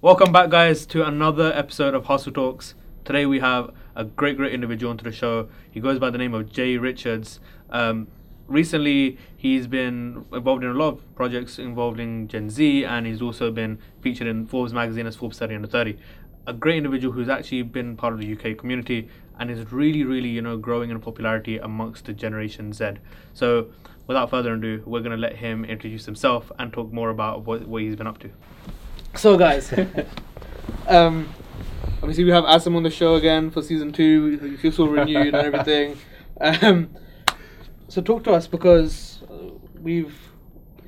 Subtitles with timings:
[0.00, 2.76] Welcome back, guys, to another episode of Hustle Talks.
[3.04, 5.48] Today we have a great, great individual onto the show.
[5.72, 7.40] He goes by the name of Jay Richards.
[7.70, 8.06] Um,
[8.46, 13.50] recently, he's been involved in a lot of projects involving Gen Z, and he's also
[13.50, 15.98] been featured in Forbes magazine as Forbes 30 under 30.
[16.46, 19.08] A great individual who's actually been part of the UK community
[19.40, 22.98] and is really, really, you know, growing in popularity amongst the Generation Z.
[23.34, 23.72] So,
[24.06, 27.66] without further ado, we're going to let him introduce himself and talk more about what,
[27.66, 28.30] what he's been up to.
[29.14, 29.72] So, guys,
[30.88, 31.28] um,
[32.02, 34.38] obviously we have Asim on the show again for season two.
[34.42, 35.96] You feel so renewed and everything.
[36.40, 36.90] Um,
[37.88, 39.34] so, talk to us because uh,
[39.82, 40.16] we've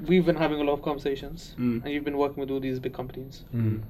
[0.06, 1.82] we've been having a lot of conversations, Mm.
[1.84, 3.42] and you've been working with all these big companies.
[3.52, 3.80] Mm.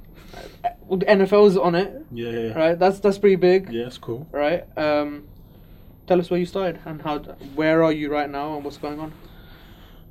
[0.65, 2.53] Uh, the NFL's on it, Yeah, yeah, yeah.
[2.59, 2.79] right?
[2.79, 4.27] That's that's pretty big, Yeah, it's cool.
[4.33, 4.65] right?
[4.79, 5.29] Um,
[6.07, 7.19] tell us where you started and how
[7.55, 9.13] where are you right now and what's going on.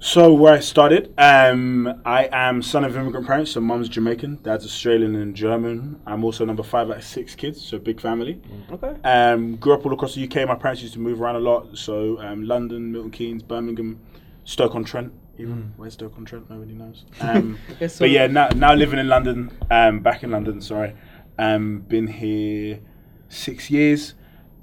[0.02, 3.52] So where I started, um, I am son of immigrant parents.
[3.52, 6.00] So mum's Jamaican, dad's Australian and German.
[6.06, 8.42] I'm also number five out of six kids, so big family.
[8.72, 8.96] Okay.
[9.04, 10.48] Um, grew up all across the UK.
[10.48, 11.78] My parents used to move around a lot.
[11.78, 14.00] So um, London, Milton Keynes, Birmingham,
[14.46, 15.12] Stoke on Trent.
[15.38, 16.50] Even where's Stoke on Trent?
[16.50, 17.04] Nobody knows.
[17.20, 19.52] Um, Okay, so but yeah, now, now living in London.
[19.70, 20.62] Um, back in London.
[20.62, 20.96] Sorry.
[21.38, 22.80] Um, been here
[23.28, 24.14] six years.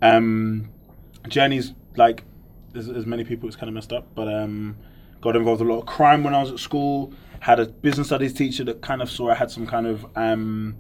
[0.01, 0.71] Um,
[1.29, 2.25] journey's like
[2.75, 4.07] as, as many people, it's kind of messed up.
[4.15, 4.77] But um,
[5.21, 7.13] got involved in a lot of crime when I was at school.
[7.41, 10.77] Had a business studies teacher that kind of saw I had some kind of um,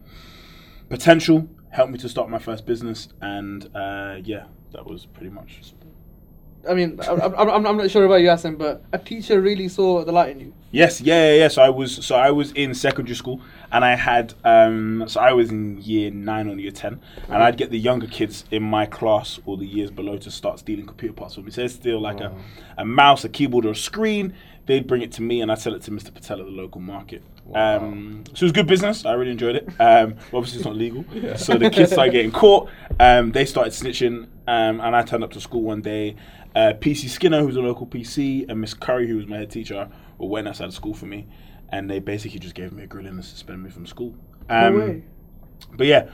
[0.88, 1.48] potential.
[1.70, 5.60] Helped me to start my first business, and uh, yeah, that was pretty much.
[6.68, 9.68] I mean, I'm, I'm, I'm- I'm not sure about you, Asim, but a teacher really
[9.68, 10.52] saw the light in you.
[10.72, 11.48] Yes, yeah, yeah, yeah.
[11.48, 13.40] So I was, so I was in secondary school,
[13.72, 17.56] and I had, um, so I was in year nine or year ten, and I'd
[17.56, 21.14] get the younger kids in my class or the years below to start stealing computer
[21.14, 21.50] parts from me.
[21.50, 22.34] So it's still like a,
[22.78, 24.34] a mouse, a keyboard, or a screen.
[24.66, 26.12] They'd bring it to me, and I'd sell it to Mr.
[26.12, 27.22] Patel at the local market.
[27.54, 29.04] Um, so it was good business.
[29.06, 29.68] I really enjoyed it.
[29.80, 31.04] Um, obviously, it's not legal.
[31.38, 32.68] So the kids started getting caught.
[32.98, 36.16] Um, they started snitching, um, and I turned up to school one day.
[36.56, 39.88] Uh, PC Skinner, who's a local PC, and Miss Curry, who was my head teacher,
[40.18, 41.28] were waiting outside of school for me,
[41.68, 44.14] and they basically just gave me a grilling and suspended me from school.
[44.48, 45.04] No Um, way.
[45.76, 46.08] But yeah,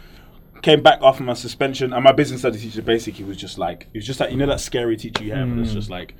[0.62, 3.98] came back after my suspension, and my business studies teacher basically was just like, he
[3.98, 6.14] was just like, you know, that scary teacher you have, and it's just like,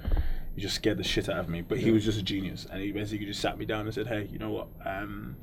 [0.55, 1.61] he just scared the shit out of me.
[1.63, 4.07] But he was just a genius, and he basically just sat me down and said,
[4.07, 4.69] hey, you know what?
[4.87, 5.37] Um,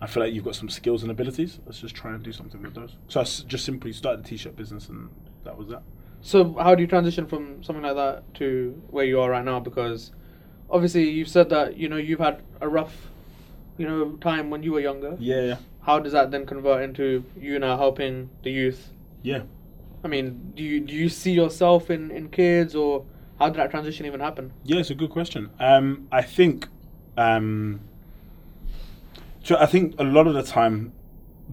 [0.00, 1.58] I feel like you've got some skills and abilities.
[1.66, 2.96] Let's just try and do something with those.
[3.08, 5.08] So I s- just simply started the t-shirt business, and
[5.44, 5.82] that was that.
[6.22, 9.58] So how do you transition from something like that to where you are right now?
[9.60, 10.12] Because
[10.70, 13.08] obviously you've said that you know you've had a rough,
[13.76, 15.16] you know, time when you were younger.
[15.18, 18.88] Yeah, yeah, How does that then convert into you now helping the youth?
[19.22, 19.42] yeah.
[20.04, 23.04] I mean, do you do you see yourself in in kids or
[23.38, 24.52] how did that transition even happen?
[24.64, 25.50] Yeah, it's a good question.
[25.60, 26.66] Um, I think,
[27.16, 27.80] um,
[29.44, 30.92] so I think a lot of the time,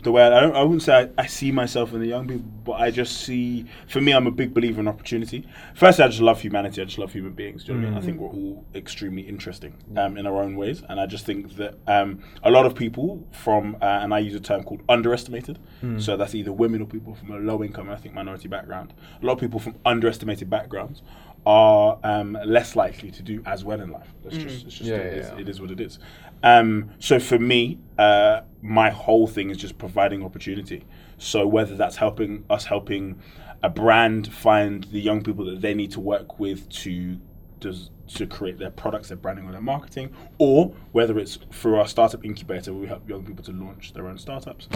[0.02, 2.28] the way I, I don't, I wouldn't say I, I see myself in the young
[2.28, 3.66] people, but I just see.
[3.88, 5.48] For me, I'm a big believer in opportunity.
[5.76, 6.82] Firstly, I just love humanity.
[6.82, 7.64] I just love human beings.
[7.64, 8.04] Do you know what I mean?
[8.04, 11.56] I think we're all extremely interesting um, in our own ways, and I just think
[11.58, 15.60] that um, a lot of people from, uh, and I use a term called underestimated.
[16.00, 18.94] So that's either women or people from a low income, I think, minority background.
[19.22, 21.02] A lot of people from underestimated backgrounds
[21.46, 24.08] are um, less likely to do as well in life.
[24.24, 26.00] That's just, it's just Yeah, it, yeah, Is, it is what it is.
[26.44, 30.86] Um, so for me, uh, my whole thing is just providing opportunity.
[31.18, 33.22] So whether that's helping us helping
[33.62, 37.20] a brand find the young people that they need to work with to
[37.60, 41.88] does to create their products, their branding, or their marketing, or whether it's through our
[41.88, 44.68] startup incubator where we help young people to launch their own startups.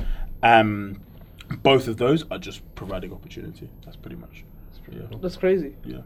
[0.43, 1.01] Um,
[1.61, 3.69] both of those are just providing opportunity.
[3.85, 4.43] That's pretty much.
[4.91, 5.01] yeah.
[5.21, 5.75] That's crazy.
[5.83, 6.01] yeah.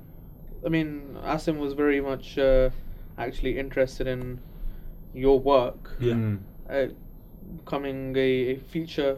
[0.66, 2.70] I mean, Asim was very much uh,
[3.18, 4.40] actually interested in
[5.14, 5.96] your work.
[6.00, 6.14] Yeah.
[6.14, 6.40] Mm.
[6.70, 6.88] uh,
[7.58, 9.18] becoming a, a feature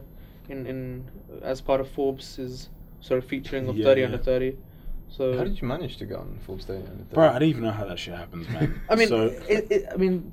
[0.49, 1.03] in, in
[1.41, 2.69] as part of Forbes' is
[3.01, 4.05] sort of featuring of Yeah, 30 yeah.
[4.05, 4.55] under 30.
[5.09, 7.16] So How did you manage to get on Forbes 30 under 30?
[7.16, 8.79] Bro, I don't even know how that shit happens, man.
[8.89, 10.31] I mean, so, it, it, I mean,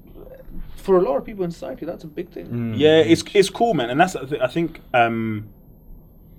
[0.76, 2.46] for a lot of people in society, that's a big thing.
[2.46, 2.78] Mm.
[2.78, 5.48] yeah, it's it's cool, man, and that's the thi- I think, um,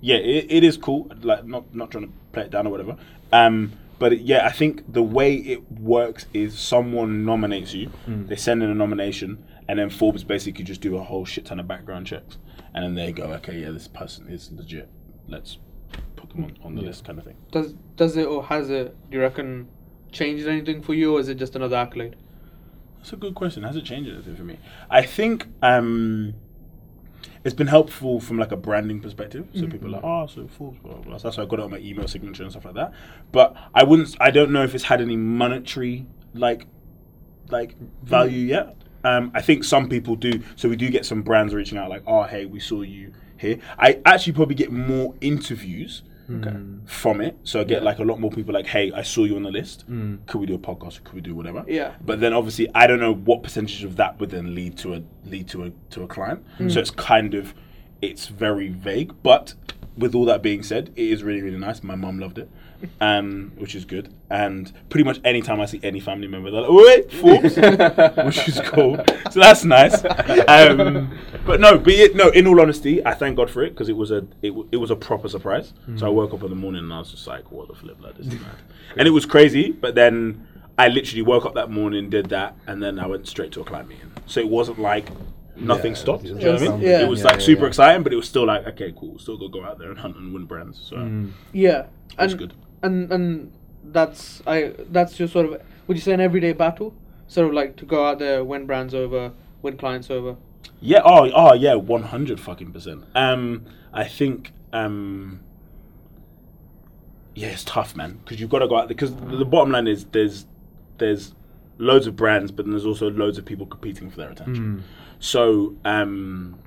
[0.00, 1.10] yeah, it, it is cool.
[1.22, 2.96] Like, not not trying to play it down or whatever.
[3.32, 8.36] Um, but it, yeah, I think the way it works is someone nominates you, they
[8.36, 11.68] send in a nomination, and then Forbes basically just do a whole shit ton of
[11.68, 12.38] background checks,
[12.74, 14.88] and then they go, okay, yeah, this person is legit.
[15.26, 15.58] Let's
[16.16, 17.36] put them on, on the list, kind of thing.
[17.50, 18.96] Does does it or has it?
[19.10, 19.68] Do you reckon
[20.10, 22.16] changed anything for you, or is it just another accolade?
[22.96, 23.62] That's a good question.
[23.62, 24.58] Has it changed anything for me?
[24.90, 26.34] I think um,
[27.48, 29.48] it's been helpful from like a branding perspective.
[29.54, 31.16] So people are like, oh, so Forbes, blah, blah, blah.
[31.16, 32.92] So that's why I got it on my email signature and stuff like that.
[33.32, 34.14] But I wouldn't.
[34.20, 36.66] I don't know if it's had any monetary like
[37.48, 38.76] like value yet.
[39.02, 40.42] Um, I think some people do.
[40.56, 43.58] So we do get some brands reaching out like, "Oh, hey, we saw you here."
[43.78, 46.86] I actually probably get more interviews Mm.
[46.86, 47.38] from it.
[47.42, 49.50] So I get like a lot more people like, "Hey, I saw you on the
[49.50, 49.90] list.
[49.90, 50.26] Mm.
[50.26, 50.98] Could we do a podcast?
[50.98, 51.94] Or could we do whatever?" Yeah.
[52.04, 55.02] But then obviously, I don't know what percentage of that would then lead to a
[55.24, 56.44] lead to a to a client.
[56.58, 56.70] Mm.
[56.70, 57.54] So it's kind of
[58.02, 59.14] it's very vague.
[59.22, 59.54] But
[59.96, 61.82] with all that being said, it is really really nice.
[61.82, 62.50] My mum loved it,
[63.00, 64.12] um, which is good.
[64.30, 67.56] And pretty much anytime I see any family member, they're like, oh, "Wait, Forbes,"
[68.26, 68.96] which is cool.
[69.30, 70.04] So that's nice.
[70.48, 71.10] Um,
[71.46, 72.28] but no, but it, no.
[72.30, 74.76] In all honesty, I thank God for it because it was a it, w- it
[74.76, 75.72] was a proper surprise.
[75.96, 77.96] So I woke up in the morning and I was just like, "What the flip?
[78.00, 78.56] Like this is mad."
[78.96, 79.72] and it was crazy.
[79.72, 80.46] But then
[80.76, 83.64] I literally woke up that morning, did that, and then I went straight to a
[83.64, 84.10] client meeting.
[84.26, 85.08] So it wasn't like
[85.56, 86.24] nothing Yeah, stopped.
[86.26, 86.80] it was you know what I mean?
[86.82, 87.00] yeah.
[87.02, 87.68] It was Yeah, like yeah, super yeah.
[87.68, 89.08] exciting, but it was still like, okay, cool.
[89.10, 90.78] We'll still go go out there and hunt and win brands.
[90.78, 90.96] So
[91.52, 91.86] Yeah,
[92.16, 92.52] That's good.
[92.82, 93.52] And and
[93.84, 96.94] that's I that's your sort of would you say an everyday battle?
[97.26, 99.32] Sort of like to go out there, win brands over,
[99.62, 100.36] win clients over.
[100.80, 101.02] Yeah.
[101.04, 101.30] Oh.
[101.34, 101.54] Oh.
[101.54, 101.74] Yeah.
[101.74, 103.04] One hundred fucking percent.
[103.14, 103.66] Um.
[103.92, 104.52] I think.
[104.72, 105.40] Um.
[107.34, 110.06] Yeah, it's tough, man, because you've got to go out because the bottom line is
[110.06, 110.46] there's
[110.98, 111.34] there's
[111.78, 114.82] loads of brands, but then there's also loads of people competing for their attention.
[115.20, 116.58] So, um,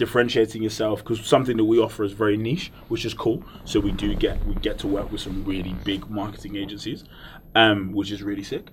[0.00, 3.44] differentiating yourself because something that we offer is very niche, which is cool.
[3.66, 7.04] So we do get we get to work with some really big marketing agencies,
[7.54, 8.66] um, which is really sick.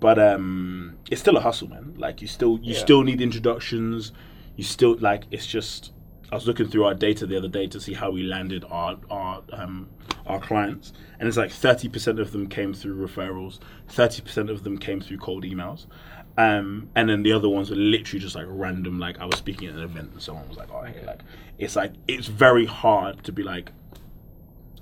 [0.00, 1.94] But um, it's still a hustle, man.
[1.96, 2.80] Like you still you Yeah.
[2.80, 4.12] still need introductions.
[4.56, 5.92] You still like it's just.
[6.32, 8.96] I was looking through our data the other day to see how we landed our
[9.10, 9.88] our um,
[10.26, 13.58] our clients, and it's like thirty percent of them came through referrals,
[13.88, 15.86] thirty percent of them came through cold emails,
[16.38, 18.98] um, and then the other ones were literally just like random.
[18.98, 21.20] Like I was speaking at an event, and someone was like, "Oh, hey, like
[21.58, 23.72] it's like it's very hard to be like,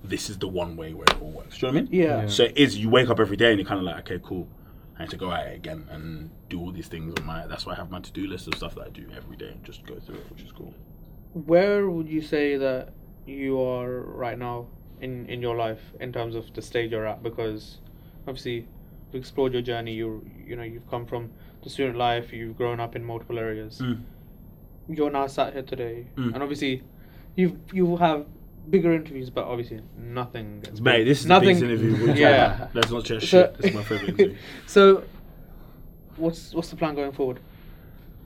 [0.05, 2.01] this is the one way where it all works." Do you know what I mean?
[2.01, 2.27] Yeah.
[2.29, 4.49] So it is you wake up every day and you're kind of like, okay, cool.
[4.97, 7.47] I need to go at it again and do all these things on my.
[7.47, 9.49] That's why I have my to do list of stuff that I do every day
[9.49, 10.75] and just go through it, which is cool.
[11.33, 12.93] Where would you say that
[13.27, 14.67] you are right now
[15.01, 17.23] in in your life in terms of the stage you're at?
[17.23, 17.79] Because
[18.29, 18.80] obviously, you've
[19.15, 19.93] explored your journey.
[19.95, 21.31] You you know you've come from
[21.63, 22.33] the student life.
[22.33, 23.81] You've grown up in multiple areas.
[23.83, 24.03] Mm.
[24.89, 26.35] You're now sat here today, Mm.
[26.35, 26.83] and obviously,
[27.37, 28.27] you you have
[28.69, 30.61] bigger interviews, but obviously nothing.
[30.61, 31.59] gets Mate, this is nothing.
[31.59, 32.07] the biggest interview.
[32.07, 32.69] we've Yeah.
[32.75, 33.57] not chat So- shit.
[33.57, 34.37] This is my favorite interview.
[34.67, 35.03] so,
[36.17, 37.41] what's what's the plan going forward?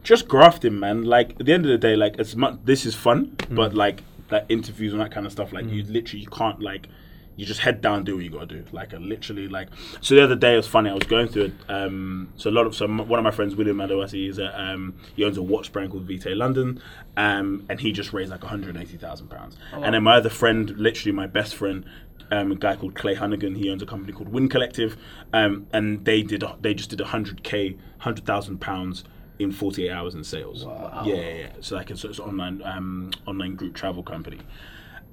[0.02, 1.02] just grafting, man.
[1.04, 4.02] Like at the end of the day, like as much this is fun, but like
[4.28, 6.88] that interviews and that kind of stuff, like you literally you can't like
[7.36, 8.64] you just head down, do what you gotta do.
[8.72, 9.68] Like literally like.
[10.00, 10.90] So the other day it was funny.
[10.90, 11.52] I was going through it.
[11.68, 14.94] Um, so a lot of so one of my friends, William Adewusi, is a, um,
[15.16, 16.80] he owns a watch brand called Vitae London,
[17.16, 19.56] um, and he just raised like one hundred eighty thousand pounds.
[19.72, 21.84] And then my other friend, literally my best friend.
[22.30, 23.54] Um, a guy called Clay Hunnigan.
[23.56, 24.96] He owns a company called Win Collective,
[25.34, 29.04] um, and they did a, they just did hundred k, hundred thousand pounds
[29.38, 30.64] in 48 hours in sales.
[31.06, 31.48] Yeah, yeah, yeah.
[31.60, 34.38] So like it's, it's an online um, online group travel company.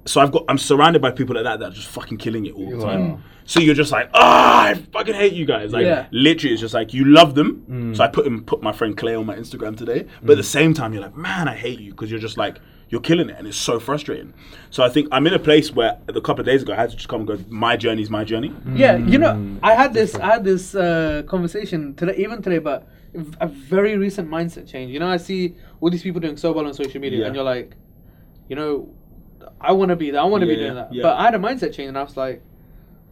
[0.04, 2.54] So I've got I'm surrounded by people like that that are just fucking killing it
[2.54, 3.10] all the time.
[3.12, 3.20] Wow.
[3.44, 5.72] So you're just like, ah, I fucking hate you guys.
[5.72, 6.06] Like Yeah.
[6.12, 7.92] literally, it's just like you love them.
[7.94, 10.06] So I put him put my friend Clay on my Instagram today.
[10.22, 12.58] But at the same time, you're like, man, I hate you because you're just like
[12.88, 14.34] you're killing it, and it's so frustrating.
[14.70, 16.90] So I think I'm in a place where a couple of days ago I had
[16.90, 17.38] to just come and go.
[17.48, 18.52] My journey's my journey.
[18.74, 22.86] Yeah, you know, I had this, I had this uh, conversation today, even today, but
[23.40, 24.92] a very recent mindset change.
[24.92, 27.26] You know, I see all these people doing so well on social media, Yeah.
[27.28, 27.76] and you're like,
[28.50, 28.90] you know,
[29.62, 30.92] I want to be that, I want to be doing that.
[30.92, 31.02] yeah.
[31.02, 32.42] But I had a mindset change, and I was like,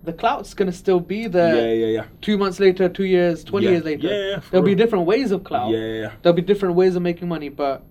[0.02, 1.54] the clout's gonna still be there.
[1.74, 2.04] yeah, yeah, yeah.
[2.22, 3.72] Two months later, two years, twenty Yeah.
[3.72, 5.70] years later, Yeah, yeah, for there'll be different ways of clout.
[5.72, 6.12] Yeah, yeah, yeah.
[6.22, 7.82] There'll be different ways of making money, but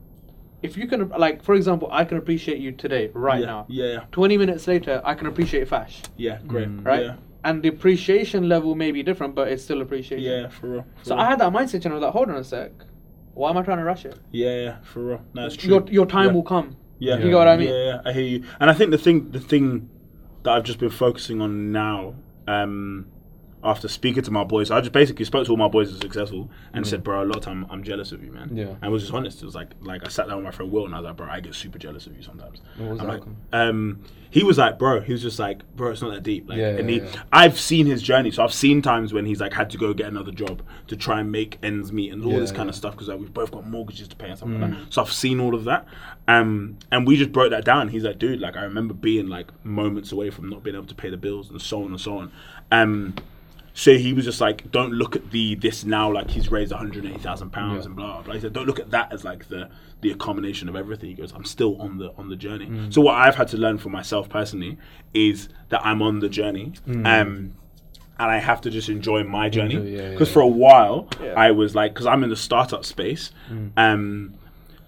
[0.63, 3.65] if you can, like, for example, I can appreciate you today, right yeah, now.
[3.69, 6.39] Yeah, yeah, Twenty minutes later, I can appreciate Fash yeah.
[6.47, 6.67] Great.
[6.67, 6.85] Mm.
[6.85, 7.03] right?
[7.05, 10.25] Yeah, And the appreciation level may be different, but it's still appreciation.
[10.25, 10.85] yeah, for real.
[10.97, 11.23] For So real.
[11.23, 12.71] I had that mindset, and I was like, hold on a sec.
[13.35, 14.17] Why am I trying to rush it?
[14.31, 15.21] Yeah, yeah, for real.
[15.35, 15.69] No, it's true.
[15.75, 16.33] Your your time Yeah.
[16.33, 16.75] will come.
[16.99, 17.69] Yeah, You get what I mean?
[17.69, 18.43] Yeah, yeah, I hear you.
[18.59, 19.89] And I think the thing, the thing
[20.43, 22.15] that I've just been focusing on now,
[22.47, 23.07] um,
[23.63, 26.07] after speaking to my boys, I just basically spoke to all my boys that are
[26.07, 28.75] successful and said, "Bro, a lot of time I'm jealous of you, man." Yeah.
[28.81, 29.41] and was just honest.
[29.41, 31.17] It was like, like I sat down with my friend Will and I was like,
[31.17, 33.23] "Bro, I get super jealous of you sometimes." What was I'm the like,
[33.53, 36.47] um, he was like, bro, he was just like, bro, it's not that deep.
[36.47, 37.21] Like, Yeah, and yeah, he, yeah.
[37.33, 40.05] I've seen his journey, so I've seen times when he's like had to go get
[40.07, 42.93] another job to try and make ends meet and all Yeah, this kind of stuff
[42.93, 44.83] because like, we've both got mortgages to pay and stuff like Mm.
[44.85, 44.93] that.
[44.93, 45.85] So I've seen all of that,
[46.27, 47.87] um, and we just broke that down.
[47.87, 50.95] He's like, dude, like I remember being like moments away from not being able to
[50.95, 52.31] pay the bills and so on and so on.
[52.71, 53.15] Um,
[53.83, 57.49] so he was just like, don't look at the this now like he's raised 180,000
[57.51, 57.85] pounds Yeah.
[57.87, 58.33] and blah, blah blah.
[58.33, 59.69] He said, don't look at that as like the
[60.01, 61.09] the combination of everything.
[61.09, 62.65] He goes, I'm still on the on the journey.
[62.67, 62.93] Mm.
[62.93, 64.77] So what I've had to learn for myself personally
[65.13, 66.73] is that I'm on the journey.
[66.87, 67.05] Mm.
[67.21, 67.55] Um,
[68.21, 69.75] and I have to just enjoy my journey.
[69.75, 71.07] Enjoy, yeah, Because yeah, for a while.
[71.37, 73.71] I was like, because I'm in the startup space, Mm.
[73.77, 74.33] um,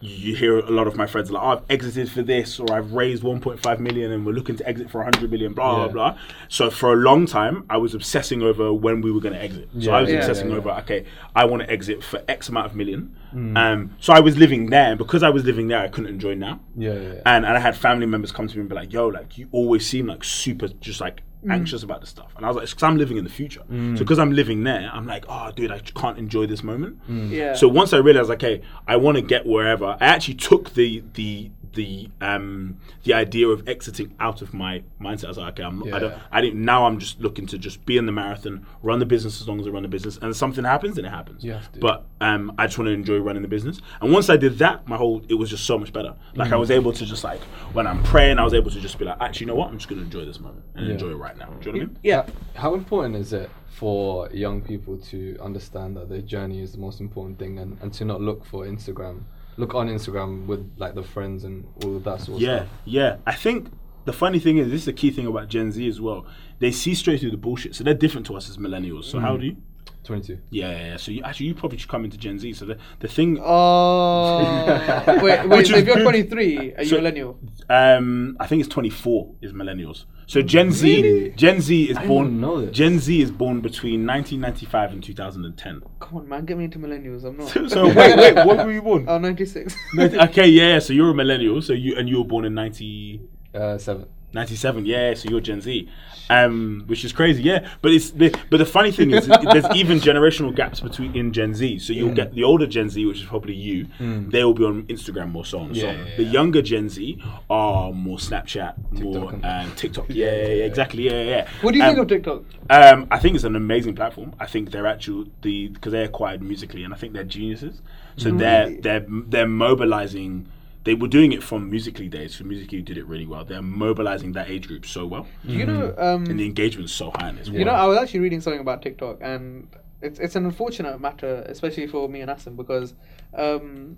[0.01, 2.93] you hear a lot of my friends like, oh, I've exited for this, or I've
[2.93, 5.91] raised 1.5 million, and we're looking to exit for 100 million, blah Yeah.
[5.91, 6.19] blah blah.
[6.49, 9.69] So for a long time, I was obsessing over when we were going to exit.
[9.73, 11.05] So Yeah, I was yeah, obsessing over, okay,
[11.35, 13.15] I want to exit for X amount of million.
[13.33, 13.57] Mm.
[13.57, 16.33] Um, so I was living there, and because I was living there, I couldn't enjoy
[16.35, 16.59] now.
[16.75, 16.91] Yeah.
[17.25, 19.47] And and I had family members come to me and be like, "Yo, like you
[19.51, 21.21] always seem like super, just like.
[21.45, 21.53] Mm.
[21.53, 23.61] anxious about this stuff." And I was like, "Because I'm living in the future.
[23.67, 23.97] So mm.
[23.97, 27.31] because I'm living there, I'm like, oh, dude, I can't enjoy this moment." Mm.
[27.31, 27.53] Yeah.
[27.53, 31.51] So once I realized, okay, I want to get wherever, I actually took the the
[31.73, 35.25] the um the idea of exiting out of my mindset.
[35.25, 36.63] I was like, okay, I'm, I don't, I didn't.
[36.63, 39.59] Now I'm just looking to just be in the marathon, run the business as long
[39.59, 41.43] as I run the business, and if something happens, then it happens.
[41.43, 41.61] Yeah.
[41.79, 43.79] But um, I just want to enjoy running the business.
[44.01, 46.13] And once I did that, my whole it was just so much better.
[46.35, 47.41] Like I was able to just like
[47.73, 49.69] when I'm praying, I was able to just be like, actually, you know what?
[49.69, 50.93] I'm just gonna enjoy this moment and Yeah.
[50.93, 51.47] enjoy it right now.
[51.47, 51.99] Do you know what I mean?
[52.03, 52.25] yeah.
[52.55, 56.99] How important is it for young people to understand that their journey is the most
[56.99, 59.23] important thing and, and to not look for Instagram,
[59.57, 62.69] look on Instagram with like the friends and all of that sort of Yeah, stuff?
[62.85, 63.17] yeah.
[63.25, 63.69] I think
[64.05, 66.25] the funny thing is, this is the key thing about Gen Z as well.
[66.59, 69.05] They see straight through the bullshit, so they're different to us as millennials.
[69.05, 69.21] So mm.
[69.21, 69.57] how do you?
[70.03, 70.39] 22.
[70.49, 70.97] Yeah, yeah, yeah.
[70.97, 72.53] So you, actually, you probably should come into Gen Z.
[72.53, 75.19] So the the thing, Oh.
[75.23, 75.67] wait, wait.
[75.67, 77.39] So if you're 23, are you So- millennial?
[77.69, 80.05] um, I think it's 24 is millennials.
[80.27, 81.29] So Gen Z, Really?
[81.31, 82.25] Gen Z is I born.
[82.27, 82.75] didn't know this.
[82.75, 85.81] Gen Z is born between 1995 and 2010.
[85.99, 87.23] Come on, man, get me into millennials.
[87.25, 87.49] I'm not.
[87.49, 89.05] So, so wait, wait, what were you born?
[89.07, 89.75] Oh, 96.
[89.99, 90.79] okay, yeah.
[90.79, 91.61] So you're a millennial.
[91.61, 93.21] So you and you were born in 90.
[93.53, 94.05] Uh, seven.
[94.33, 95.89] 97 yeah so you're gen z.
[96.29, 97.67] Um which is crazy yeah.
[97.81, 101.53] But it's the, but the funny thing is there's even generational gaps between in gen
[101.53, 101.79] z.
[101.79, 104.83] So you'll get the older gen z which is probably you they will be on
[104.83, 106.31] instagram more so on and so Yeah, the yeah.
[106.31, 110.05] younger gen z are more snapchat more TikTok and- um, tiktok.
[110.09, 111.03] Yeah, yeah, yeah exactly.
[111.05, 112.43] Yeah yeah what do you Um, think of TikTok?
[112.69, 114.33] um, I think it's an amazing platform.
[114.39, 117.81] I think they're actual the because they acquired Musical.ly, and I think they're geniuses.
[118.17, 120.47] So they're they're they're mobilizing.
[120.83, 122.35] They were doing it from Musical.ly days.
[122.35, 123.45] So Musical.ly did it really well.
[123.45, 127.29] They're mobilizing that age group so well, You know, um, and the engagement's so high
[127.29, 127.47] in this.
[127.47, 129.67] You know, I was actually reading something about TikTok, and
[130.01, 132.95] it's it's an unfortunate matter, especially for me and Asim, because
[133.35, 133.97] um,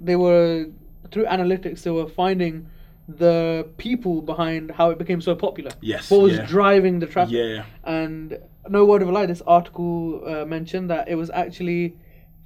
[0.00, 0.66] they were
[1.10, 2.68] through analytics they were finding
[3.08, 5.72] the people behind how it became so popular.
[5.80, 6.46] Yes, What was yeah.
[6.46, 7.32] driving the traffic?
[7.34, 7.64] Yeah.
[7.82, 11.96] And no word of a lie, this article uh, mentioned that it was actually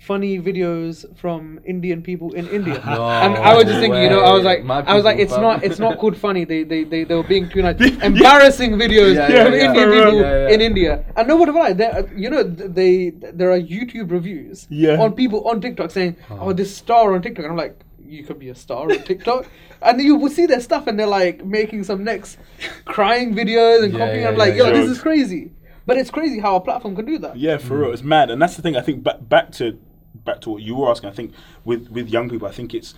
[0.06, 2.74] funny videos from Indian people in India.
[2.84, 5.32] No and I was just thinking, you know, I was like, I was like, it's
[5.32, 6.44] not, it's not called funny.
[6.44, 7.80] They, they, they, they were being too nice.
[8.12, 9.66] Embarrassing videos Yeah, from yeah, yeah.
[9.68, 10.54] Indian people Yeah, yeah.
[10.54, 11.04] in India.
[11.16, 15.00] And no word of lie, there, you know, they, there are YouTube reviews Yeah.
[15.00, 17.44] on people on TikTok saying, oh, this star on TikTok.
[17.44, 19.46] And I'm like, you could be a star on TikTok.
[19.82, 22.36] and you will see their stuff and they're like making some next
[22.84, 24.22] crying videos and Yeah, copying.
[24.22, 24.72] yeah, I'm like, yeah, yo, yeah.
[24.80, 25.52] this is crazy.
[25.86, 27.36] But it's crazy how a platform can do that.
[27.36, 28.74] Yeah, for real, it's mad, and that's the thing.
[28.74, 29.78] I think back back to
[30.14, 31.10] back to what you were asking.
[31.10, 31.32] I think
[31.64, 32.94] with with young people, I think it's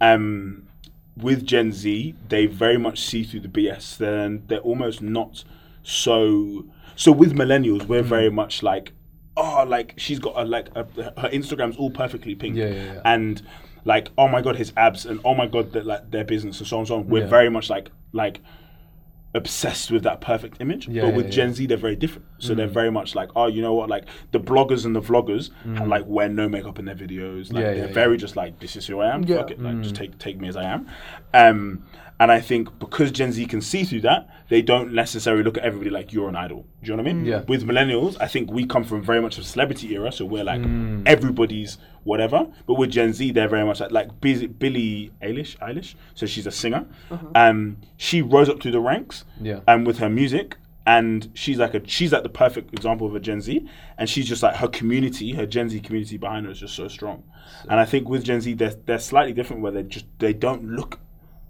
[0.00, 0.66] um,
[1.16, 3.96] with Gen Z, they very much see through the BS.
[3.98, 5.44] Then they're almost not
[5.82, 6.64] so.
[6.96, 8.92] So with millennials, we're very much like,
[9.36, 10.84] oh, like she's got a like a,
[11.20, 13.00] her Instagram's all perfectly pink, Yeah, yeah, yeah.
[13.04, 13.42] and
[13.86, 16.68] like oh my god his abs and oh my god that like their business and
[16.68, 17.08] so on and so on.
[17.08, 18.40] We're very much like like
[19.34, 20.86] obsessed with that perfect image.
[20.86, 21.54] But with Gen.
[21.54, 22.26] Z, they're very different.
[22.40, 23.88] So they're very much like, oh, you know what?
[23.88, 25.50] Like the bloggers and the vloggers,
[25.88, 27.52] like wear no makeup in their videos.
[27.52, 29.22] Like Yeah, they're yeah, very just like, this is who I am.
[29.24, 29.36] Yeah.
[29.38, 30.86] Fuck it, like just take take me as I am.
[31.34, 31.84] Um,
[32.18, 35.64] and I think because Gen Z can see through that, they don't necessarily look at
[35.64, 36.66] everybody like you're an idol.
[36.82, 37.24] Do you know what I mean?
[37.24, 37.42] Yeah.
[37.48, 40.60] With millennials, I think we come from very much a celebrity era, so we're like
[40.60, 41.02] Mm.
[41.06, 42.46] everybody's whatever.
[42.66, 45.56] But with Gen Z, they're very much like like Biz- Billie Eilish.
[45.60, 46.84] Eilish, so she's a singer.
[47.34, 49.60] Um, she rose up through the ranks Yeah.
[49.66, 50.56] and with her music
[50.86, 53.68] and she's like a she's like the perfect example of a gen z.
[53.98, 56.88] And she's just like her community her gen z community behind her is just so
[56.88, 57.24] strong.
[57.68, 60.64] And i think with gen z they're, they're slightly different where they just they don't
[60.64, 60.98] look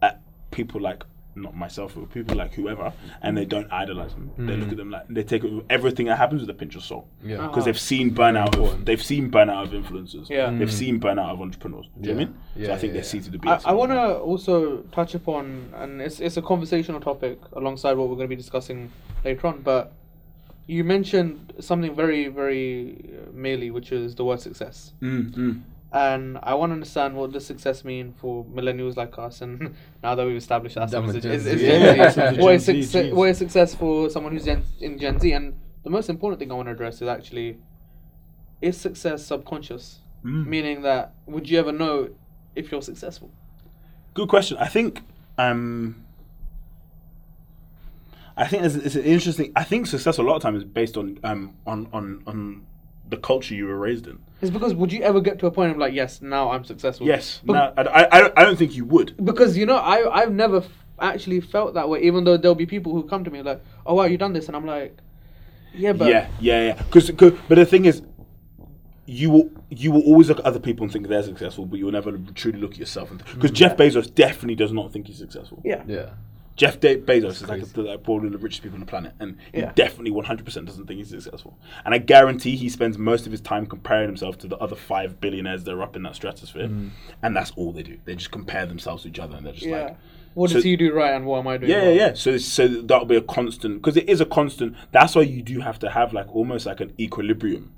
[0.03, 0.21] at
[0.51, 1.05] people like
[1.37, 4.91] not myself but people like whoever and they don't idolize them they look at them
[4.91, 7.47] like they take everything that happens with a pinch of salt Yeah.
[7.47, 10.51] because they've seen burnout of they've seen burnout of influencers Yeah.
[10.51, 12.95] they've seen burnout of entrepreneurs do you know what I mean so Yeah, I think
[12.95, 13.25] yeah, they see yeah.
[13.25, 17.01] to the I, BS I want to also touch upon, and it's, it's a conversational
[17.01, 18.91] topic alongside what we're going to be discussing
[19.25, 19.93] later on, but
[20.67, 24.93] you mentioned something very, very uh, merely, which is the word success.
[25.01, 25.63] mm, mm.
[25.92, 30.14] And I want to understand what does success mean for millennials like us, and now
[30.14, 31.66] that we've established that is, it, is, is Z.
[31.66, 32.40] Gen Z.
[32.40, 35.32] What, is success, what is success for someone who's gen, in Gen Z?
[35.32, 37.59] And the most important thing I want to address is actually,
[38.62, 39.99] is success subconscious?
[40.25, 40.47] Mm.
[40.47, 42.11] Meaning that, would you ever know
[42.54, 43.30] if you're successful?
[44.14, 44.59] Good question.
[44.59, 45.02] I think
[45.38, 46.04] um,
[48.37, 49.52] I think it's, it's an interesting.
[49.56, 52.66] I think success a lot of times is based on um on on on
[53.11, 54.19] the culture you were raised in.
[54.40, 57.07] It's because would you ever get to a point of like, yes, now I'm successful?
[57.07, 57.40] Yes.
[57.45, 59.14] But- no, I, I, I don't- think you would.
[59.25, 62.02] Because you know, I I've never f- actually felt that way.
[62.02, 64.47] Even though there'll be people who come to me like, oh wow, you done this,
[64.49, 64.97] and I'm like,
[65.75, 66.83] yeah, but yeah, yeah, yeah.
[66.83, 68.02] Because, but the thing is,
[69.07, 71.93] you will you will always look at other people and think they're successful, but you'll
[71.93, 73.11] never truly look at yourself.
[73.35, 73.55] Because mm.
[73.55, 75.61] Jeff Bezos definitely does not think he's successful.
[75.64, 76.11] yeah, Yeah.
[76.61, 77.81] Jeff De- Bezos is like, crazy.
[77.81, 79.73] like probably the richest people on the planet, and he Yeah.
[79.75, 81.59] definitely 100% doesn't think he's successful.
[81.87, 85.23] And I guarantee he spends most of his time comparing himself to the other five
[85.23, 86.88] billionaires that are up in that stratosphere, mm-hmm.
[87.23, 87.97] and that's all they do.
[88.05, 89.85] They just compare themselves to each other, and they're just yeah.
[89.85, 89.97] like,
[90.35, 91.71] what so- does he do right, and what am I doing?
[91.71, 91.97] yeah, yeah, wrong?
[91.97, 92.12] yeah.
[92.12, 94.76] So, so that'll be a constant because it is a constant.
[94.93, 97.73] That's why you do have to have like almost like an equilibrium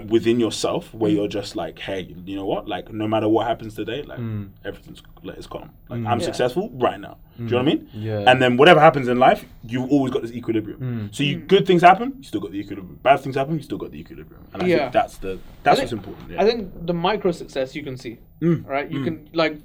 [0.00, 2.66] within yourself, where you're just like, hey, you know what?
[2.66, 4.18] Like, no matter what happens today, like
[4.64, 5.70] everything's like it's calm.
[5.90, 6.24] Like I'm Yeah.
[6.24, 7.18] successful right now.
[7.36, 7.88] Do you know what I mean?
[7.92, 8.24] Yeah.
[8.26, 11.10] And then whatever happens in life, you've always got this equilibrium.
[11.12, 13.00] So you good things happen, you still got the equilibrium.
[13.02, 14.44] Bad things happen, you still got the equilibrium.
[14.54, 14.76] And I Yeah.
[14.78, 16.30] think that's the that's I what's important.
[16.30, 16.42] Yeah.
[16.42, 18.66] I think the micro success you can see, Mm.
[18.66, 18.90] right?
[18.90, 19.04] You Mm.
[19.04, 19.58] can like,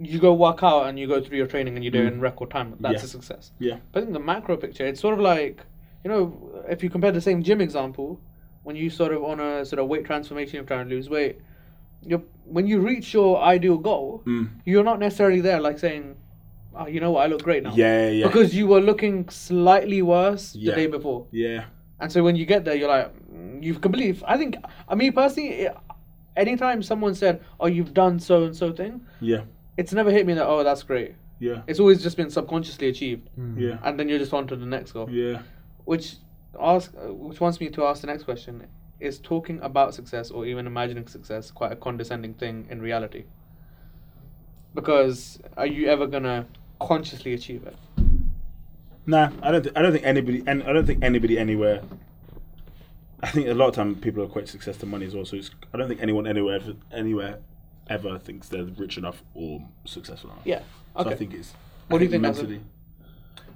[0.00, 2.18] you go work out and you go through your training and you do it in
[2.20, 2.22] Mm.
[2.22, 2.74] record time.
[2.78, 3.06] That's Yeah.
[3.06, 3.50] a success.
[3.58, 3.76] yeah.
[3.90, 5.64] But I think the macro picture, it's sort of like,
[6.04, 8.20] you know, if you compare the same gym example,
[8.66, 11.38] when you sort of on a sort of weight transformation, you're trying to lose weight,
[12.04, 14.48] you're, when you reach your ideal goal, Mm.
[14.64, 16.16] you're not necessarily there like saying,
[16.74, 17.72] oh, you know what, I look great now.
[17.76, 18.26] Yeah, yeah.
[18.26, 20.70] Because you were looking slightly worse Yeah.
[20.72, 21.26] the day before.
[21.30, 21.64] yeah.
[22.00, 24.20] And so when you get there, you're like, mm, you've completely.
[24.26, 24.56] I think,
[24.88, 25.76] I mean, personally, it,
[26.36, 29.42] anytime someone said, oh, you've done so and so thing, Yeah.
[29.76, 31.14] it's never hit me that, oh, that's great.
[31.38, 31.62] Yeah.
[31.68, 33.30] It's always just been subconsciously achieved.
[33.56, 33.78] Yeah.
[33.84, 35.08] And then you're just on to the next goal.
[35.08, 35.42] Yeah.
[35.86, 36.16] Which
[36.60, 38.66] ask, uh, which wants me to ask the next question:
[39.00, 43.24] Is talking about success or even imagining success quite a condescending thing in reality?
[44.74, 46.46] Because are you ever gonna
[46.80, 47.76] consciously achieve it?
[49.06, 49.62] Nah, I don't.
[49.62, 51.82] Th- I don't think anybody, and I don't think anybody anywhere.
[53.22, 55.24] I think a lot of time people are quite success to money as well.
[55.24, 57.38] So it's, I don't think anyone anywhere, ever, anywhere,
[57.88, 60.42] ever thinks they're rich enough or successful enough.
[60.44, 60.60] Yeah.
[61.00, 61.54] So I think it's.
[61.88, 62.36] What I do you think, Azam?
[62.36, 62.60] mentally?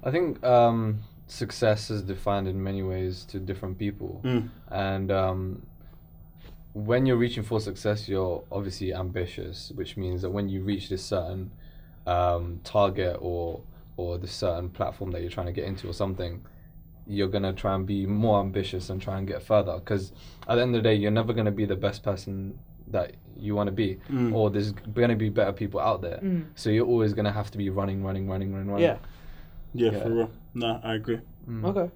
[0.03, 4.49] I think um, success is defined in many ways to different people, Mm.
[4.69, 5.61] and um,
[6.73, 11.03] when you're reaching for success, you're obviously ambitious, which means that when you reach this
[11.03, 11.51] certain
[12.07, 13.61] um, target or
[13.97, 16.41] or the certain platform that you're trying to get into or something,
[17.05, 19.75] you're gonna try and be more ambitious and try and get further.
[19.77, 20.11] Because
[20.47, 23.53] at the end of the day, you're never gonna be the best person that you
[23.55, 24.33] want to be, Mm.
[24.33, 26.19] or there's gonna be better people out there.
[26.23, 26.45] Mm.
[26.55, 28.83] So you're always gonna have to be running, running, running, running, running.
[28.83, 28.97] Yeah.
[29.73, 30.03] Yeah, Yeah.
[30.03, 30.31] for real.
[30.53, 31.19] Nah, I agree.
[31.49, 31.65] Mm.
[31.65, 31.91] Okay.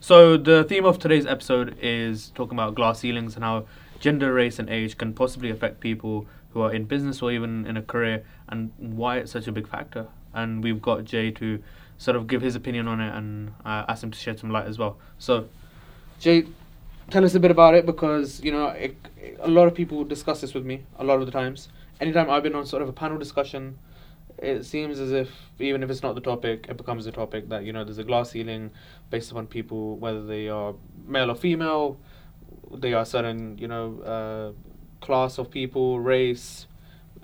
[0.00, 3.66] So the theme of today's episode is talking about glass ceilings and how
[3.98, 7.76] gender, race, and age can possibly affect people who are in business or even in
[7.76, 10.06] a career, and why it's such a big factor.
[10.32, 11.62] And we've got Jay to
[11.98, 14.66] sort of give his opinion on it and uh, ask him to shed some light
[14.66, 14.96] as well.
[15.18, 15.48] So
[16.20, 16.44] Jay,
[17.10, 18.96] tell us a bit about it because you know it,
[19.40, 21.68] a lot of people discuss this with me a lot of the times.
[22.00, 23.78] Anytime I've been on sort of a panel discussion,
[24.38, 27.64] it seems as if even if it's not the topic, it becomes a topic that
[27.64, 28.70] you know there's a glass ceiling
[29.10, 30.74] based upon people whether they are
[31.06, 31.98] male or female,
[32.72, 36.66] they are certain you know uh, class of people, race,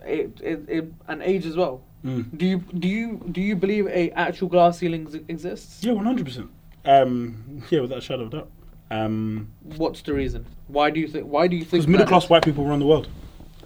[0.04, 1.82] it, it, it and age as well.
[2.04, 2.36] Mm.
[2.36, 5.82] Do you do you do you believe a actual glass ceiling ex- exists?
[5.82, 6.50] Yeah, one hundred percent.
[6.84, 8.50] Um, yeah, without a shadow of doubt.
[8.90, 10.46] Um, What's the reason?
[10.68, 11.26] Why do you think?
[11.26, 11.70] Why do you think?
[11.70, 13.08] because middle class white people run the world.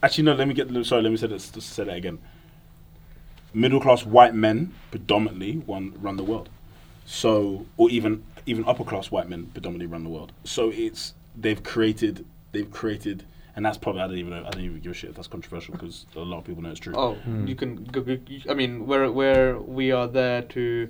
[0.03, 0.35] Actually, no.
[0.35, 0.69] Let me get.
[0.87, 1.41] Sorry, let me say that.
[1.41, 2.19] Say that again.
[3.55, 6.49] Middle class white men predominantly run run the world.
[7.07, 10.33] So, or even even upper class white men predominantly run the world.
[10.45, 13.25] So it's they've created they've created,
[13.57, 15.29] and that's probably I don't even know, I don't even give a shit if that's
[15.29, 16.95] controversial because a lot of people know it's true.
[16.97, 17.47] Oh, Hmm.
[17.47, 17.85] you can.
[17.85, 18.19] Go, go,
[18.51, 20.89] I mean, where where we are there to,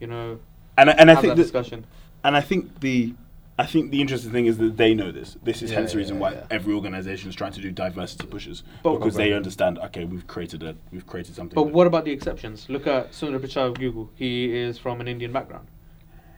[0.00, 0.38] you know,
[0.78, 1.84] and I- and I think that that, discussion.
[2.24, 3.14] and I think the
[3.60, 5.36] I think the interesting thing is that they know this.
[5.42, 6.44] This is Yeah, hence the reason yeah, why yeah.
[6.50, 9.78] every organization is trying to do diversity pushes But- because they understand.
[9.78, 11.56] Okay, we've created a we've created something.
[11.56, 12.68] But what about the exceptions?
[12.68, 14.10] Look at Sundar Pichai of Google.
[14.14, 15.66] He is from an Indian background.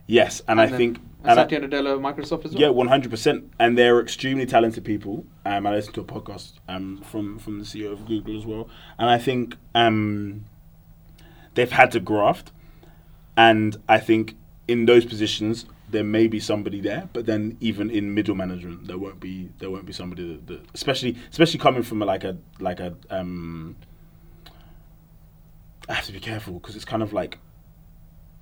[0.07, 2.61] Yes, and, I then- think And and I- Satya Nadella of Microsoft as well.
[2.63, 3.53] yeah, one hundred percent.
[3.61, 5.27] And they're extremely talented people.
[5.45, 8.67] Um, I listened to a podcast um from from the CEO of Google as well,
[8.99, 10.47] and I think um
[11.55, 12.51] they've had to graft,
[13.37, 18.15] and I think in those positions there may be somebody there, but then even in
[18.15, 22.03] middle management there won't be there won't be somebody that, that especially especially coming from
[22.03, 23.77] a, like a like a um.
[25.89, 27.39] I have to be careful because it's kind of like,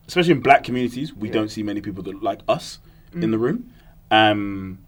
[0.06, 1.34] especially in black communities, we Yeah.
[1.34, 2.78] don't see many people that like us
[3.14, 3.30] in Mm.
[3.30, 3.70] the room.
[4.10, 4.78] Um,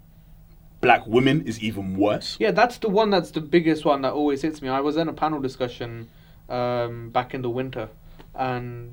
[0.83, 2.37] black women is even worse.
[2.38, 4.68] Yeah, that's the one that's the biggest one that always hits me.
[4.68, 6.09] I was in a panel discussion
[6.51, 7.88] um, back in the winter,
[8.35, 8.90] and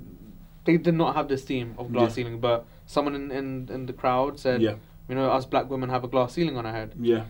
[0.68, 2.16] they did not have this theme of glass Yeah.
[2.18, 4.76] ceiling, but someone in, in, in the crowd said, Yeah.
[5.10, 6.90] you know, us black women have a glass ceiling on our head.
[7.00, 7.24] Yeah.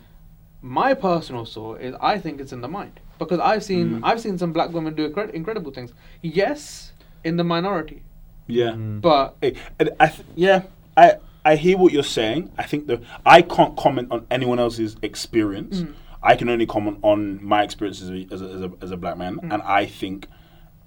[0.62, 4.00] My personal thought is I think it's in the mind because I've seen Mm.
[4.04, 5.93] I've seen some black women do incre- incredible things.
[6.21, 6.91] Yes,
[7.23, 8.02] in the minority,
[8.47, 8.71] Yeah.
[8.71, 9.00] Mm.
[9.02, 9.54] but Hey,
[10.00, 10.60] I th- yeah,
[10.97, 11.08] I
[11.45, 12.52] I hear what you're saying.
[12.58, 15.82] I think that I can't comment on anyone else's experience.
[15.82, 15.93] Mm.
[16.32, 17.19] I can only comment on
[17.54, 19.54] my experience as a, as a, as a, as a black man, Mm.
[19.54, 20.28] and I think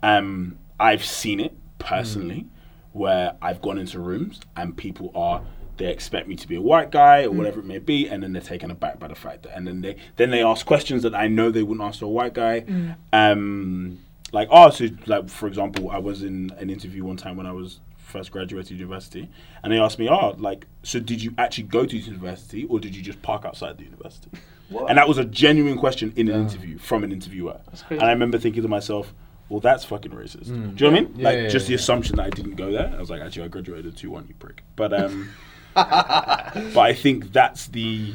[0.03, 2.47] um, I've seen it personally,
[2.93, 5.43] where I've gone into rooms and people are
[5.79, 8.35] they expect me to be a white guy or whatever it may be, and then
[8.35, 11.14] they're taken aback by the fact that, and then they then they ask questions that
[11.14, 12.64] I know they wouldn't ask to a white guy.
[13.12, 13.99] Um,
[14.33, 17.53] like oh, so like for example, I was in an interview one time when I
[17.53, 19.31] was first graduated university,
[19.62, 22.95] and they asked me, oh, like so did you actually go to university or did
[22.95, 24.31] you just park outside the university?
[24.69, 24.88] What?
[24.90, 26.40] And that was a genuine question in an Yeah.
[26.43, 27.59] interview from an interviewer.
[27.88, 29.14] And I remember thinking to myself,
[29.51, 30.47] well, that's fucking racist.
[30.47, 30.77] Mm.
[30.77, 31.15] Do you know what I mean?
[31.17, 32.91] Yeah, like yeah, just the assumption that I didn't go there.
[32.97, 34.63] I was like, actually, I graduated two one, you prick.
[34.77, 35.29] But um,
[35.75, 38.15] but I think that's the.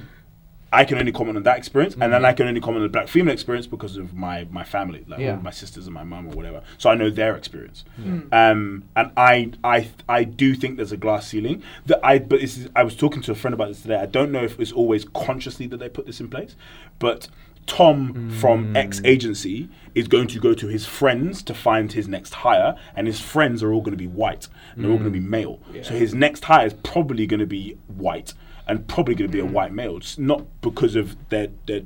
[0.74, 2.90] I can only comment on that experience, and then I can only comment on the
[2.90, 5.36] black female experience because of my my family, like Yeah.
[5.38, 6.64] my sisters and my mum or whatever.
[6.78, 7.86] So I know their experience.
[8.34, 11.64] Um, and I I I do think there's a glass ceiling.
[11.86, 13.96] That I but this is, I was talking to a friend about this today.
[13.98, 16.56] I don't know if it's always consciously that they put this in place,
[17.00, 17.30] but
[17.68, 18.78] Tom from hmm.
[18.78, 23.08] X agency is going to go to his friends to find his next hire, and
[23.08, 24.48] his friends are all going to be white.
[24.74, 25.30] And they're all going to be hmm.
[25.30, 25.60] male.
[25.82, 28.34] So his next hire is probably going to be white
[28.68, 29.54] and probably going to be a hmm.
[29.54, 29.98] white male.
[29.98, 31.84] It's not because of they're they're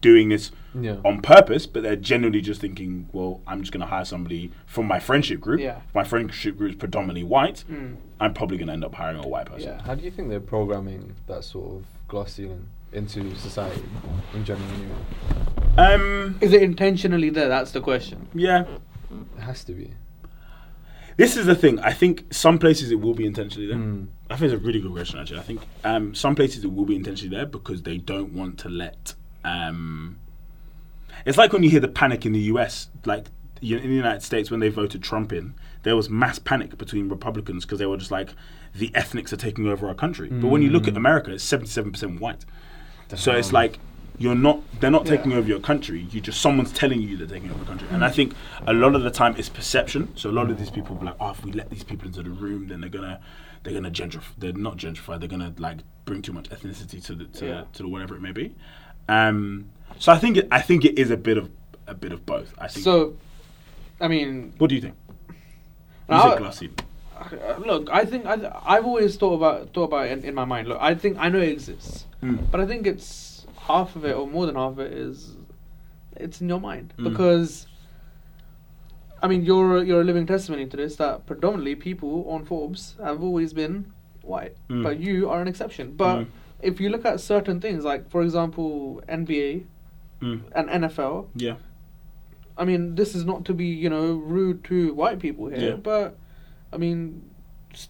[0.00, 0.96] doing this Yeah.
[1.04, 4.86] on purpose, but they're generally just thinking, well, I'm just going to hire somebody from
[4.86, 5.60] my friendship group.
[5.60, 5.80] Yeah.
[5.88, 7.64] If my friendship group is predominantly white.
[7.70, 7.96] Mm.
[8.20, 9.70] I'm probably going to end up hiring a white person.
[9.70, 9.82] Yeah.
[9.82, 13.82] How do you think they're programming that sort of glass ceiling into society
[14.34, 14.66] in general?
[14.72, 15.94] Anyway?
[15.94, 16.38] Um.
[16.40, 17.48] is it intentionally there?
[17.48, 18.28] That's the question.
[18.34, 18.64] Yeah.
[19.36, 19.92] It has to be.
[21.16, 21.80] This is the thing.
[21.80, 23.76] I think some places it will be intentionally there.
[23.76, 24.06] Mm.
[24.30, 25.40] I think it's a really good question, actually.
[25.40, 28.68] I think um, some places it will be intentionally there because they don't want to
[28.68, 29.14] let.
[29.44, 30.18] Um,
[31.26, 33.26] it's like when you hear the panic in the US, like
[33.60, 37.08] y- in the United States when they voted Trump in, there was mass panic between
[37.08, 38.30] Republicans because they were just like,
[38.74, 40.28] the ethnics are taking over our country.
[40.28, 42.44] But when you look at America, it's 77% white.
[43.16, 43.78] So it's like
[44.18, 45.16] you're not they're not Yeah.
[45.16, 46.06] taking over your country.
[46.10, 47.88] You just someone's telling you they're taking over the country.
[47.90, 48.34] And I think
[48.66, 50.08] a lot of the time it's perception.
[50.16, 52.22] So a lot of these people be like, oh, if we let these people into
[52.22, 53.20] the room, then they're gonna
[53.62, 54.22] they're gonna gentrify.
[54.38, 55.18] They're not gentrify.
[55.18, 57.62] They're gonna like bring too much ethnicity to the to, Yeah.
[57.72, 58.54] to the whatever it may be.
[59.08, 59.66] Um,
[59.98, 61.50] so I think it, I think it is a bit of
[61.86, 62.52] a bit of both.
[62.58, 62.84] I think.
[62.84, 63.16] So,
[64.00, 64.94] I mean, what do you think?
[66.10, 66.16] You
[67.20, 67.66] Now- said glass ceiling.
[67.70, 70.68] Look, I think I, I've always thought about thought about it in, in my mind.
[70.68, 72.50] Look, I think I know it exists, Mm.
[72.50, 75.36] but I think it's half of it or more than half of it is
[76.16, 77.04] it's in your mind Mm.
[77.10, 77.66] because
[79.22, 83.22] I mean you're you're a living testimony to this that predominantly people on Forbes have
[83.22, 84.82] always been white, Mm.
[84.82, 85.94] but you are an exception.
[85.96, 86.26] But Mm.
[86.60, 89.64] if you look at certain things like for example NBA
[90.20, 90.40] Mm.
[90.52, 91.56] and NFL, Yeah.
[92.56, 95.76] I mean, this is not to be, you know, rude to white people here, Yeah.
[95.76, 96.16] but
[96.72, 97.22] I mean,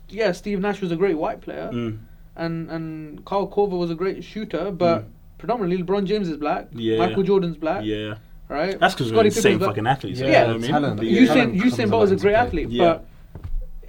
[0.09, 1.99] yeah, Steve Nash was a great white player, Mm.
[2.37, 5.05] and and Kyle Korver was a great shooter, but Mm.
[5.39, 6.99] predominantly LeBron James is black, Yeah.
[6.99, 8.15] Michael Jordan's black, Yeah.
[8.49, 8.79] right?
[8.79, 10.21] That's because we're the same Pippen's fucking athletes.
[10.21, 10.71] Yeah, you know what I mean?
[10.71, 11.21] talent- Yeah.
[11.23, 12.85] Usain Usain Bolt is a great athlete, Yeah.
[12.85, 13.05] but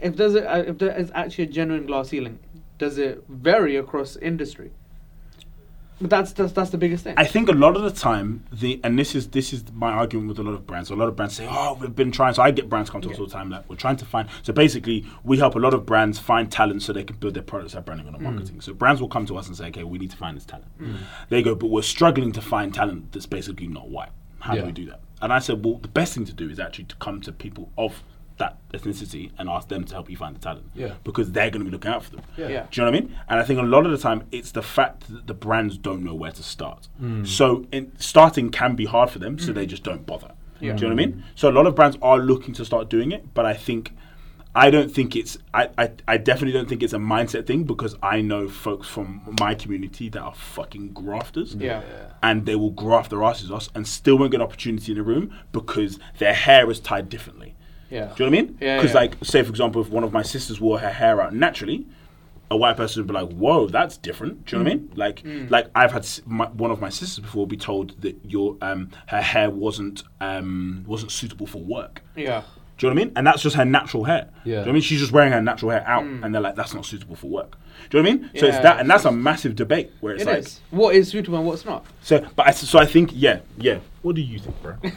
[0.02, 2.40] if there's a, uh, if there is actually a genuine glass ceiling,
[2.78, 4.72] does it vary across industry?
[6.02, 7.16] But that's that's that's the biggest thing.
[7.18, 10.30] I think a lot of the time, the and this is this is my argument
[10.30, 10.90] with a lot of brands.
[10.90, 13.10] A lot of brands say, "Oh, we've been trying." So I get brands come to
[13.10, 13.22] us Yeah.
[13.22, 14.30] all the time that we're trying to find.
[14.44, 17.44] So basically, we help a lot of brands find talent so they can build their
[17.44, 18.62] products, their branding, and their marketing.
[18.62, 20.68] So brands will come to us and say, "Okay, we need to find this talent."
[20.82, 20.96] Mm.
[21.28, 24.10] They go, "But we're struggling to find talent that's basically not white.
[24.40, 26.60] How do we do that?" And I said, "Well, the best thing to do is
[26.62, 28.04] actually to come to people of
[28.40, 30.66] that ethnicity and ask them to help you find the talent.
[30.74, 30.96] Yeah.
[31.04, 32.22] Because they're going to be looking out for them.
[32.36, 32.48] Yeah.
[32.48, 32.68] Yeah.
[32.72, 33.18] Do you know what I mean?
[33.30, 36.04] And I think a lot of the time it's the fact that the brands don't
[36.04, 36.88] know where to start.
[37.02, 37.28] Mm.
[37.28, 40.32] So in, starting can be hard for them, so they just don't bother.
[40.60, 40.74] Yeah.
[40.74, 41.24] Do you know what I mean?
[41.36, 43.94] So a lot of brands are looking to start doing it, but I think
[44.56, 47.96] I don't think it's I, I, I definitely don't think it's a mindset thing because
[48.02, 51.56] I know folks from my community that are fucking grafters.
[51.56, 51.84] Yeah.
[52.24, 55.04] And they will graft their asses off and still won't get an opportunity in the
[55.04, 57.56] room because their hair is tied differently.
[57.90, 58.14] Yeah.
[58.16, 58.58] Do you know what I mean?
[58.62, 59.00] Yeah, Because, yeah.
[59.02, 61.86] like, say for example, if one of my sisters wore her hair out naturally,
[62.52, 64.92] a white person would be like, "Whoa, that's different." Do you know what I mean?
[64.96, 68.90] Like, like I've had my, one of my sisters before be told that your um
[69.08, 72.02] her hair wasn't um wasn't suitable for work.
[72.16, 72.42] Yeah.
[72.78, 73.14] Do you know what I mean?
[73.18, 74.30] And that's just her natural hair.
[74.30, 74.32] Yeah.
[74.44, 74.60] Do you know Yeah.
[74.62, 74.82] what I mean?
[74.82, 77.58] She's just wearing her natural hair out, and they're like, that's not suitable for work.
[77.90, 78.30] Do you know what I mean?
[78.40, 80.62] So it's that, and that's a massive debate where it's It like, is.
[80.72, 81.86] What is suitable and what's not?
[82.02, 82.26] so.
[82.38, 83.80] But I, so I think, yeah, yeah.
[84.02, 84.76] What do you think, bro?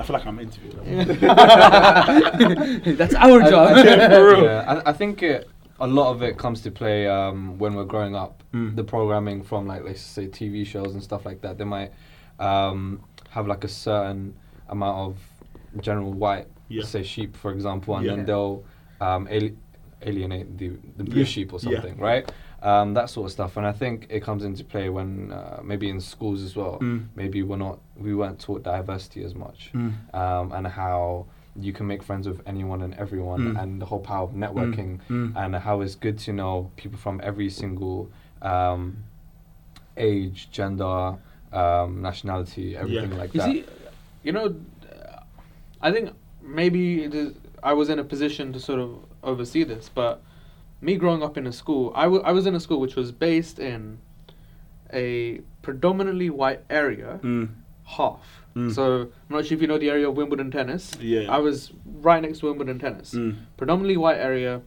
[0.00, 1.06] I feel like I'm interviewing.
[2.96, 3.76] That's our job.
[3.84, 5.46] yeah, I, I think it,
[5.78, 8.42] a lot of it comes to play um, when we're growing up.
[8.54, 8.76] Mm.
[8.76, 11.58] The programming from like let's say TV shows and stuff like that.
[11.58, 11.92] They might
[12.38, 14.34] um, have like a certain
[14.70, 16.84] amount of general white, Yeah.
[16.84, 18.16] say sheep for example, and Yeah.
[18.16, 18.64] then they'll
[19.02, 19.56] um, ali-
[20.02, 21.24] alienate the the blue Yeah.
[21.26, 21.72] sheep or Yeah.
[21.80, 22.30] something, right?
[22.62, 25.88] Um, that sort of stuff, and I think it comes into play when uh, maybe
[25.88, 26.78] in schools as well.
[26.80, 27.06] Mm.
[27.16, 30.14] Maybe we're not, we weren't taught diversity as much, Mm.
[30.14, 31.24] um, and how
[31.56, 33.62] you can make friends with anyone and everyone, Mm.
[33.62, 35.32] and the whole power of networking, Mm.
[35.36, 38.10] and how it's good to know people from every single
[38.42, 39.04] um,
[39.96, 41.16] age, gender,
[41.52, 43.52] um, nationality, everything like You that.
[43.52, 43.64] see,
[44.22, 44.54] you know,
[45.80, 46.10] I think
[46.42, 48.90] maybe it is, I was in a position to sort of
[49.22, 50.22] oversee this, but
[50.80, 53.98] me growing up in a school, I was in a school which was based in
[54.92, 57.48] a predominantly white area, Mm.
[57.84, 58.44] half.
[58.56, 58.72] Mm.
[58.74, 60.92] So I'm not sure if you know the area of Wimbledon tennis.
[61.00, 61.30] Yeah.
[61.30, 63.14] I was right next to Wimbledon tennis.
[63.14, 63.36] Mm.
[63.56, 64.62] Predominantly white area.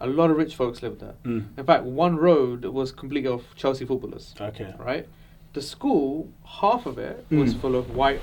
[0.00, 1.14] A lot of rich folks lived there.
[1.24, 1.46] Mm.
[1.58, 4.72] In fact, one road was completely of Chelsea footballers Okay.
[4.78, 5.06] right?
[5.54, 7.60] The school, half of it was Mm.
[7.60, 8.20] full of white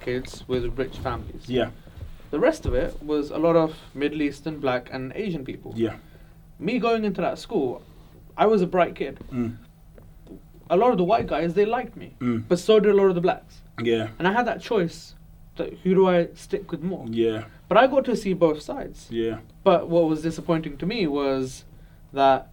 [0.00, 1.48] kids with rich families.
[1.48, 1.70] Yeah.
[2.30, 5.72] The rest of it was a lot of Middle Eastern, black, and Asian people.
[5.76, 5.96] Yeah.
[6.58, 7.82] Me going into that school,
[8.36, 9.18] I was a bright kid.
[9.32, 9.56] Mm.
[10.70, 12.44] A lot of the white guys, they liked me, Mm.
[12.48, 13.62] but so did a lot of the blacks.
[13.82, 14.08] Yeah.
[14.18, 15.14] And I had that choice.
[15.56, 17.06] That who do I stick with more?
[17.08, 17.44] Yeah.
[17.68, 19.08] But I got to see both sides.
[19.10, 19.38] Yeah.
[19.64, 21.64] But what was disappointing to me was
[22.12, 22.48] that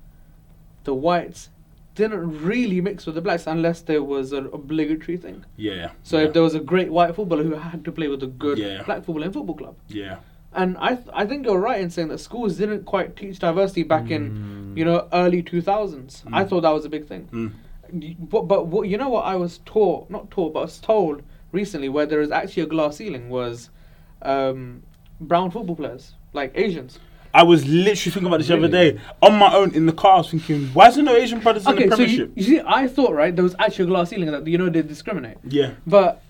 [0.85, 1.49] the whites
[1.95, 5.45] didn't really mix with the blacks unless there was an obligatory thing.
[5.55, 5.91] Yeah.
[6.03, 6.25] So yeah.
[6.25, 8.83] if there was a great white footballer who had to play with a good Yeah.
[8.83, 10.17] black footballer in football club, Yeah.
[10.55, 13.83] And I th- I think you're right in saying that schools didn't quite teach diversity
[13.83, 14.23] back in
[14.73, 14.77] Mm.
[14.77, 16.23] you know early 2000s.
[16.31, 16.49] I Mm.
[16.49, 17.27] thought that was a big thing.
[17.31, 17.51] Mm.
[18.29, 21.21] But but what you know what I was taught not taught but I was told
[21.51, 23.69] recently where there is actually a glass ceiling was
[24.21, 24.81] um,
[25.21, 26.99] brown football players like Asians.
[27.33, 30.13] I was literally thinking about this the other day on my own in the car.
[30.15, 32.31] I was thinking, why isn't no Asian brothers in Okay, the so you, Premiership?
[32.37, 34.81] you see, I thought right there was actually a glass ceiling that you know they
[34.81, 35.37] discriminate.
[35.43, 35.71] yeah.
[35.85, 36.21] But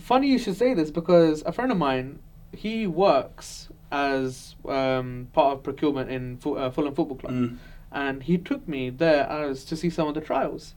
[0.00, 2.20] funny you should say this because a friend of mine,
[2.52, 7.56] he works as um, part of procurement in Fu- uh, Fulham Football Club, Mm.
[7.92, 10.74] and he took me there as to see some of the trials,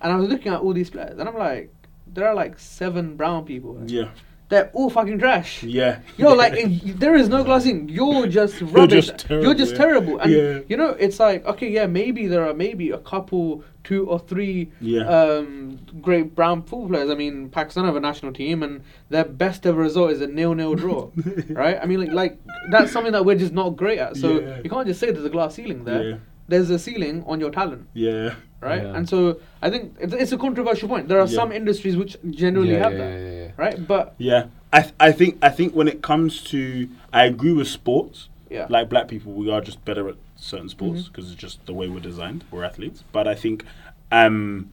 [0.00, 1.72] and I was looking at all these players, and I'm like,
[2.06, 3.80] there are like seven brown people.
[3.86, 4.10] Yeah.
[4.50, 5.62] They're all fucking trash.
[5.62, 6.00] Yeah.
[6.18, 7.88] Yo, like eh, there is no glassing.
[7.88, 9.06] You're just rubbish.
[9.06, 10.20] just You're just terrible, terrible.
[10.20, 10.58] And yeah.
[10.68, 14.70] you know, it's like okay, yeah, maybe there are maybe a couple, two or three,
[14.82, 15.04] Yeah.
[15.08, 17.10] um, great brown football players.
[17.10, 20.74] I mean, Pakistan have a national team, and their best ever result is a nil-nil
[20.74, 21.10] draw,
[21.48, 21.78] right?
[21.82, 22.38] I mean, like, like
[22.70, 24.16] that's something that we're just not great at.
[24.16, 24.60] So Yeah.
[24.62, 26.20] you can't just say there's a glass ceiling there.
[26.48, 26.58] Yeah.
[26.58, 28.34] There's a ceiling on your talent, Yeah.
[28.60, 28.82] right?
[28.82, 28.96] Yeah.
[28.96, 31.08] And so I think it's, it's a controversial point.
[31.08, 31.34] There are Yeah.
[31.40, 33.50] some industries which generally yeah, have yeah, that, yeah, yeah, yeah.
[33.56, 33.86] right?
[33.88, 34.46] But Yeah.
[34.72, 38.28] I, th- I think I think when it comes to I agree with sports.
[38.50, 41.72] yeah, Like black people, we are just better at certain sports because it's just the
[41.74, 42.44] way we're designed.
[42.50, 43.64] We're athletes, but I think,
[44.12, 44.70] um,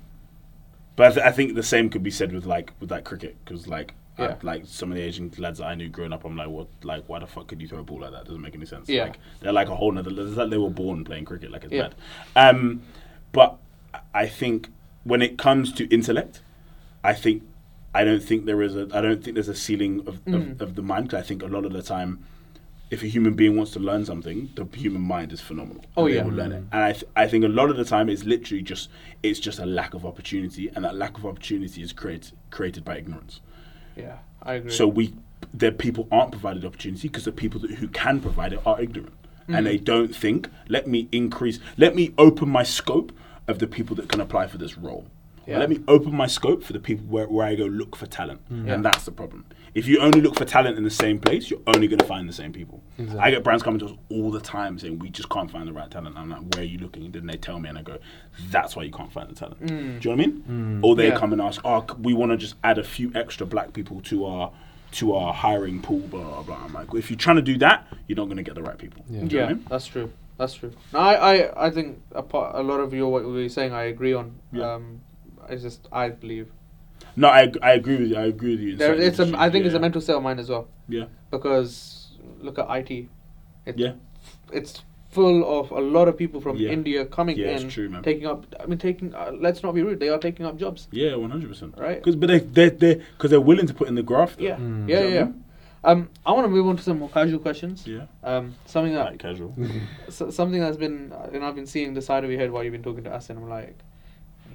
[0.95, 3.35] but I, th- I think the same could be said with like with like cricket
[3.43, 3.93] because like.
[4.17, 6.67] I- like some of the Asian lads that I knew growing up, I'm like, what?
[6.83, 8.25] Like, why the fuck could you throw a ball like that?
[8.25, 8.87] Doesn't make any sense.
[8.89, 9.03] Yeah.
[9.05, 10.11] Like, they're like a whole nother.
[10.11, 11.51] It's like they were born playing cricket.
[11.51, 11.89] Like it's Yeah.
[12.35, 12.55] bad.
[12.55, 12.81] Um,
[13.31, 13.57] but
[14.13, 14.69] I think
[15.03, 16.41] when it comes to intellect,
[17.03, 17.43] I think
[17.93, 20.51] I don't think there is a I don't think there's a ceiling of, Mm.
[20.53, 21.09] of, of the mind.
[21.09, 22.19] 'cause I think a lot of the time,
[22.89, 25.83] if a human being wants to learn something, the human mind is phenomenal.
[25.97, 26.23] Oh, they yeah.
[26.23, 26.63] will learn it.
[26.71, 28.89] And I th- I think a lot of the time it's literally just
[29.23, 32.97] it's just a lack of opportunity, and that lack of opportunity is created created by
[32.97, 33.41] ignorance.
[34.01, 34.71] Yeah, I agree.
[34.71, 35.13] So we,
[35.53, 39.13] the people aren't provided opportunity because the people that, who can provide it are ignorant,
[39.47, 39.69] and Mm.
[39.69, 40.49] they don't think.
[40.69, 41.59] Let me increase.
[41.77, 43.11] Let me open my scope
[43.47, 45.05] of the people that can apply for this role.
[45.47, 45.57] Yeah.
[45.57, 48.41] Let me open my scope for the people where, where I go look for talent,
[48.49, 48.73] Yeah.
[48.73, 49.45] and that's the problem.
[49.73, 52.27] If you only look for talent in the same place, you're only going to find
[52.29, 52.83] the same people.
[52.99, 53.19] Exactly.
[53.21, 55.71] I get brands coming to us all the time saying we just can't find the
[55.73, 56.17] right talent.
[56.17, 57.05] I'm like, where are you looking?
[57.05, 57.97] And then they tell me, and I go,
[58.49, 59.61] that's why you can't find the talent.
[59.65, 59.67] Mm.
[60.01, 60.79] Do you know what I mean?
[60.83, 61.17] Or they Yeah.
[61.17, 64.25] come and ask, oh, we want to just add a few extra black people to
[64.25, 64.51] our
[64.93, 66.65] to our hiring pool, blah blah blah.
[66.65, 68.77] I'm like, if you're trying to do that, you're not going to get the right
[68.77, 69.05] people.
[69.09, 69.21] Yeah.
[69.21, 69.65] Do you know Yeah, I mean?
[69.69, 70.11] that's true.
[70.37, 70.73] That's true.
[70.91, 73.83] No, I, I, I think a, part, a lot of your what you're saying, I
[73.83, 74.35] agree on.
[74.51, 74.73] Yeah.
[74.73, 74.99] Um,
[75.51, 76.51] it's just I believe
[77.15, 78.17] No, I, I agree with you.
[78.17, 78.71] I agree with you.
[78.73, 78.93] in there.
[78.93, 79.23] It's a.
[79.23, 82.67] I industries, think it's a mental state of mind as well Yeah, because look at
[82.69, 83.07] IT.
[83.65, 83.93] It's, yeah,
[84.51, 86.69] It's full of a lot of people from Yeah.
[86.71, 88.01] India coming Yeah, it's in, true, man.
[88.03, 88.45] taking up.
[88.59, 89.13] I mean, taking.
[89.13, 89.99] Uh, let's not be rude.
[89.99, 90.87] They are taking up jobs.
[90.91, 91.75] yeah, one hundred percent.
[91.77, 91.97] Right.
[91.97, 94.37] Because but they they they because they're willing to put in the graft.
[94.37, 94.45] though.
[94.45, 94.87] Yeah, Mm.
[94.89, 95.21] yeah, Do you know yeah.
[95.21, 95.43] I mean?
[95.83, 97.87] Um, I want to move on to some more casual questions.
[97.87, 98.05] Yeah.
[98.23, 99.55] Um, something that Like casual.
[100.09, 102.63] so, something that's been, uh, and I've been seeing the side of your head while
[102.63, 103.75] you've been talking to us, and I'm like,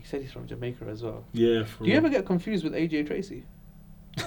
[0.07, 1.25] he said he's from Jamaica as well.
[1.33, 1.65] Yeah.
[1.65, 2.07] For Do you real.
[2.07, 3.43] ever get confused with AJ Tracey?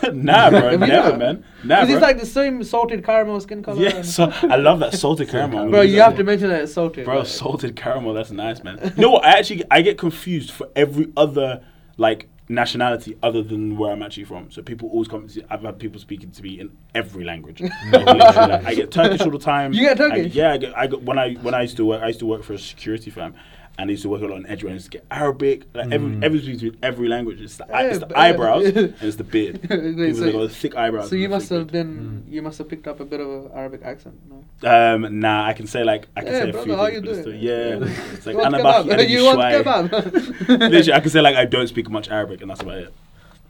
[0.13, 0.75] nah, bro.
[0.77, 1.45] Never, man.
[1.63, 1.95] Nah, Because bro.
[1.95, 3.81] it's like the same salted caramel skin color.
[3.81, 5.69] yeah, so I love that salted caramel.
[5.69, 7.05] bro, you have to mention that it's salted.
[7.05, 8.93] Bro, like- salted caramel, that's nice, man.
[8.97, 9.23] You know what?
[9.25, 11.63] I actually I get confused for every other
[11.97, 14.51] like nationality other than where I'm actually from.
[14.51, 15.27] So people always come.
[15.29, 17.61] To, I've had people speaking to me in every language.
[17.61, 19.71] Like, I get Turkish all the time.
[19.73, 20.33] You get I- Turkish?
[20.35, 22.25] yeah, I get, I get, when I when I used to work, I used to
[22.27, 23.33] work for a security firm.
[23.79, 25.63] And I used to work a lot on Edgware and I used to get Arabic,
[25.73, 27.39] like every every speaks to every language.
[27.39, 29.55] It's the, eye- it's the Yeah, but- eyebrows and it's the beard.
[29.69, 31.09] Wait, so- that got thick eyebrows.
[31.09, 31.87] So you must have beard.
[31.87, 34.15] been, you must have picked up a bit of an Arabic accent.
[34.29, 34.43] No?
[34.69, 36.95] Um, nah, I can say like I can Hey, say a brother, few how things.
[36.95, 37.21] you doing?
[37.21, 37.79] still- yeah,
[38.13, 38.83] it's like you want "Ana kebab?
[38.85, 40.47] baki, ana you want kebab?
[40.59, 42.93] Literally, I can say like I don't speak much Arabic, and that's about it.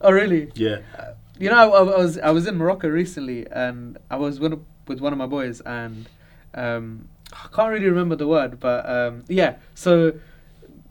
[0.01, 0.51] oh really?
[0.53, 0.79] Yeah.
[1.39, 4.53] You know, I, I was I was in Morocco recently, and I was with,
[4.87, 6.07] with one of my boys, and
[6.53, 9.55] um, I can't really remember the word, but um, yeah.
[9.75, 10.13] So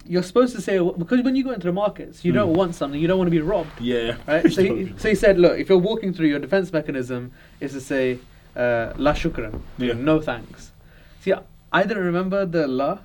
[0.07, 2.57] you're supposed to say because when you go into the markets, you don't Mm.
[2.57, 4.16] want something, you don't want to be robbed, Yeah.
[4.27, 4.51] right?
[4.51, 7.81] so, he, so he said, look, if you're walking through, your defense mechanism is to
[7.81, 8.18] say
[8.57, 9.92] uh, la shukran, Yeah.
[9.94, 10.72] no thanks.
[11.20, 11.33] See,
[11.72, 12.98] I didn't remember the la,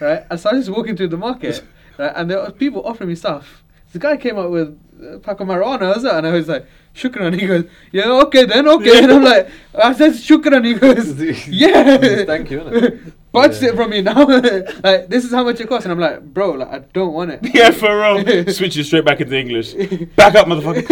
[0.00, 0.24] right?
[0.30, 1.62] And so I was just walking through the market,
[1.98, 2.12] right?
[2.14, 3.64] And there were people offering me stuff.
[3.92, 6.12] The guy came up with a pack of marijuana, was it?
[6.12, 7.38] And I was like, shukran.
[7.38, 9.02] He goes, yeah, okay then, okay.
[9.04, 10.64] And I'm like, I said shukran.
[10.64, 12.24] He goes, yeah.
[12.24, 13.12] Thank you, innit?
[13.32, 13.68] Purchase Yeah.
[13.70, 14.24] it from me now.
[14.82, 15.84] like, this is how much it costs.
[15.84, 17.40] And I'm like, bro, like, I don't want it.
[17.54, 18.46] Yeah, for real.
[18.52, 19.74] Switch it straight back into English.
[20.16, 20.88] Back up, motherfucker.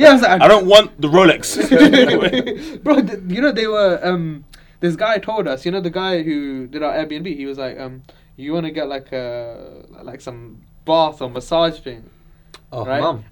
[0.00, 2.82] yeah, I was like, I don't want the Rolex.
[2.82, 4.00] bro, th- you know they were.
[4.02, 4.44] Um,
[4.80, 5.64] this guy told us.
[5.66, 7.26] You know the guy who did our Airbnb.
[7.36, 8.02] He was like, um,
[8.36, 12.08] you want to get like a like some bath or massage thing.
[12.72, 13.00] Oh, Right?
[13.00, 13.24] mum.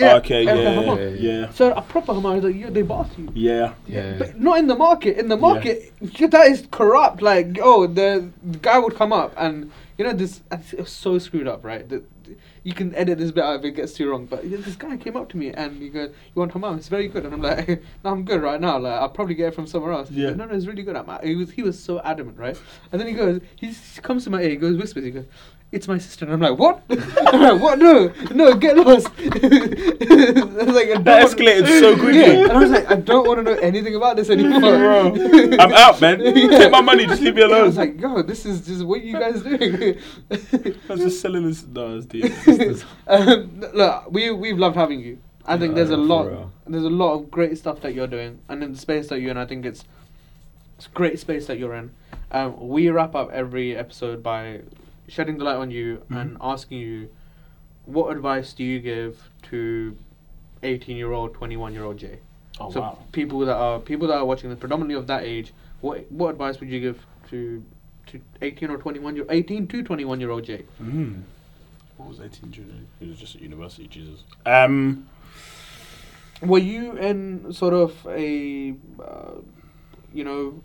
[0.00, 1.08] Oh, okay, and yeah, yeah,
[1.40, 2.26] yeah, So a proper hammam.
[2.32, 3.28] I was like, yeah, they bath you.
[3.32, 3.74] yeah.
[3.86, 4.16] Yeah.
[4.18, 5.18] But not in the market.
[5.18, 7.22] In the market, shit, that is corrupt.
[7.22, 10.42] Like, oh, the, the guy would come up and you know this.
[10.50, 11.88] It's so screwed up, right?
[11.88, 12.02] The,
[12.64, 14.26] you can edit this bit out if it gets too wrong.
[14.26, 16.76] But this guy came up to me and he goes, "You want hammam?
[16.76, 17.68] It's very good." And I'm like,
[18.04, 18.78] "No, I'm good right now.
[18.80, 20.30] Like, I'll probably get it from somewhere else." Yeah.
[20.30, 20.96] No, no, it's really good.
[20.96, 22.58] I'm, he was he was so adamant, right?
[22.90, 25.26] And then he goes, he comes to my ear, he goes whispers, he goes.
[25.74, 26.82] It's my sister, and I'm like, what?
[26.90, 27.78] I'm like, what?
[27.78, 29.08] No, no, get lost.
[29.18, 32.20] Like, That escalated so quickly.
[32.20, 34.60] Yeah, and I was like, I don't want to know anything about this anymore.
[34.60, 35.14] Bro,
[35.58, 36.18] I'm out, man.
[36.20, 37.66] Take my money, just leave me Yeah, I alone.
[37.66, 39.98] was like, yo, this is just what you guys doing.
[40.30, 41.64] I was just selling this.
[41.66, 42.32] No, it's deep.
[43.08, 45.18] um, look, we we've loved having you.
[45.46, 46.52] I think there's a Yeah, lot, real.
[46.66, 49.30] there's a lot of great stuff that you're doing, and in the space that you're
[49.32, 49.84] in, I think it's
[50.78, 51.90] it's great space that you're in.
[52.32, 54.60] Um, we wrap up every episode by
[55.08, 57.10] shedding the light on you and asking you,
[57.86, 59.96] what advice do you give to
[60.62, 62.18] 18 year old, 21 year old Jay?
[62.60, 62.98] Oh so wow.
[63.12, 66.60] people that are people that are watching this, predominantly of that age, what what advice
[66.60, 67.64] would you give to
[68.06, 70.64] to 18 or 21 year 18 to 21 year old Jay?
[70.80, 71.22] Mm.
[71.96, 72.86] What was 18 June?
[73.00, 74.22] It was just at university, Jesus.
[74.46, 75.08] Um,
[76.42, 79.32] Were you in sort of a uh,
[80.12, 80.62] you know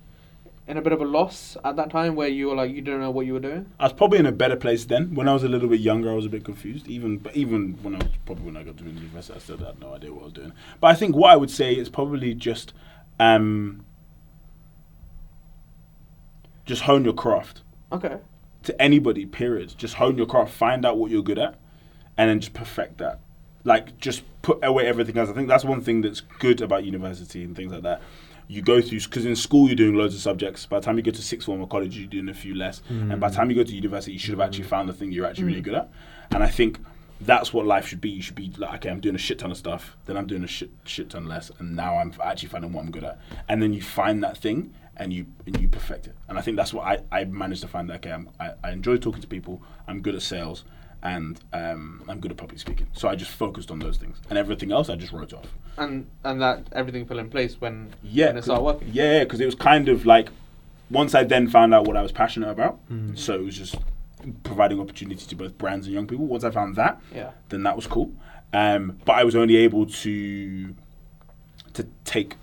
[0.69, 3.01] in a bit of a loss at that time where you were like you didn't
[3.01, 3.65] know what you were doing?
[3.79, 5.15] I was probably in a better place then.
[5.15, 6.88] When I was a little bit younger, I was a bit confused.
[6.88, 9.79] Even but even when I was probably when I got to university, I still had
[9.79, 10.53] no idea what I was doing.
[10.79, 12.73] But I think what I would say is probably just
[13.19, 13.84] um,
[16.67, 17.63] just hone your craft.
[17.91, 18.17] Okay.
[18.63, 19.73] To anybody, period.
[19.75, 20.53] Just hone your craft.
[20.53, 21.58] Find out what you're good at,
[22.15, 23.19] and then just perfect that.
[23.63, 25.29] Like just put away everything else.
[25.29, 28.03] I think that's one thing that's good about university and things like that.
[28.52, 30.66] You go through because in school you're doing loads of subjects.
[30.66, 32.82] By the time you go to sixth form or college, you're doing a few less.
[32.90, 34.70] And by the time you go to university, you should have actually mm.
[34.70, 35.66] found the thing you're actually really mm.
[35.66, 35.92] good at.
[36.32, 36.80] And I think
[37.22, 38.10] that's what life should be.
[38.10, 40.44] You should be like, okay, I'm doing a shit ton of stuff, then I'm doing
[40.44, 43.20] a shit shit ton less, and now I'm actually finding what I'm good at.
[43.48, 46.16] And then you find that thing and you and you perfect it.
[46.28, 47.90] And I think that's what I, I managed to find.
[47.90, 49.62] That, okay, I'm, I I enjoy talking to people.
[49.88, 50.64] I'm good at sales,
[51.04, 52.88] and um, I'm good at public speaking.
[52.94, 55.48] So I just focused on those things, and everything else I just wrote off.
[55.78, 58.90] And and that everything fell in place when Yeah, when it started working.
[58.92, 60.30] Yeah, because it was kind of like
[60.90, 62.80] once I then found out what I was passionate about.
[62.90, 63.16] Mm-hmm.
[63.16, 63.76] So it was just
[64.44, 66.26] providing opportunity to both brands and young people.
[66.26, 67.32] Once I found that, Yeah.
[67.50, 68.12] then that was cool.
[68.52, 70.76] Um, but I was only able to
[71.74, 72.36] to take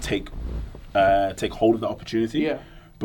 [0.00, 0.28] take
[0.94, 2.40] uh, take hold of the opportunity.
[2.40, 2.58] Yeah.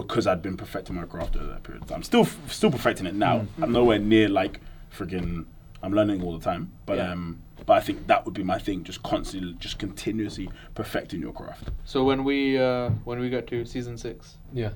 [0.04, 1.98] Because I'd been perfecting my craft over that period of time.
[1.98, 3.40] I'm still, still perfecting it now.
[3.40, 3.64] Mm-hmm.
[3.64, 4.60] I'm nowhere near like
[4.96, 5.46] friggin'
[5.84, 6.72] I'm learning all the time.
[6.86, 7.12] But Yeah.
[7.12, 8.84] um, but I think that would be my thing.
[8.84, 11.70] Just constantly, just continuously perfecting your craft.
[11.86, 14.72] So when we uh, when we get to season six, Yeah.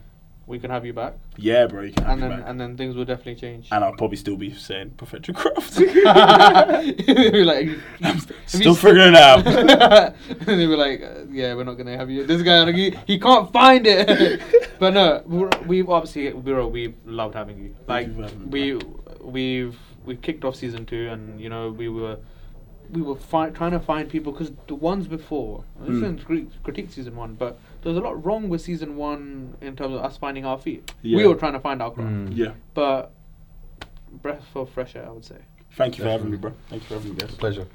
[0.52, 2.50] We can have you back, Yeah, bro, you can have and me then back.
[2.50, 3.68] and then things will definitely change.
[3.72, 5.80] And I'll probably still be saying Professor Craft.
[7.08, 7.70] You're like,
[8.04, 9.46] I'm still figuring it out.
[10.48, 12.96] and they were like, uh, "Yeah, we're not gonna have you." This guy, like, he,
[13.08, 14.42] he can't find it.
[14.80, 17.76] but no, we're- we've obviously we we've loved having you.
[17.88, 18.82] Like you for having me we
[19.22, 22.18] we've we kicked off season two, and you know we were
[22.92, 26.00] we were fi- trying to find people because the ones before, I Mm.
[26.26, 29.96] shouldn't critique season one, but there was a lot wrong with season one in terms
[29.96, 30.94] of us finding our feet.
[31.02, 31.18] Yeah.
[31.18, 32.38] We were trying to find our craft, Mm.
[32.38, 32.52] yeah.
[32.74, 33.12] but
[34.22, 35.38] breath for fresh air, I would say.
[35.78, 36.54] Thank you for having me, bro.
[36.70, 37.32] Thank you for having me, guys.
[37.36, 37.66] Pleasure.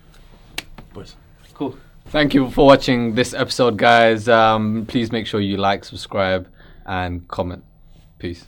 [0.92, 1.16] Boys.
[1.54, 1.76] Cool.
[2.06, 4.28] Thank you for watching this episode, guys.
[4.28, 6.48] Um, please make sure you like, subscribe,
[6.84, 7.64] and comment.
[8.18, 8.46] Peace.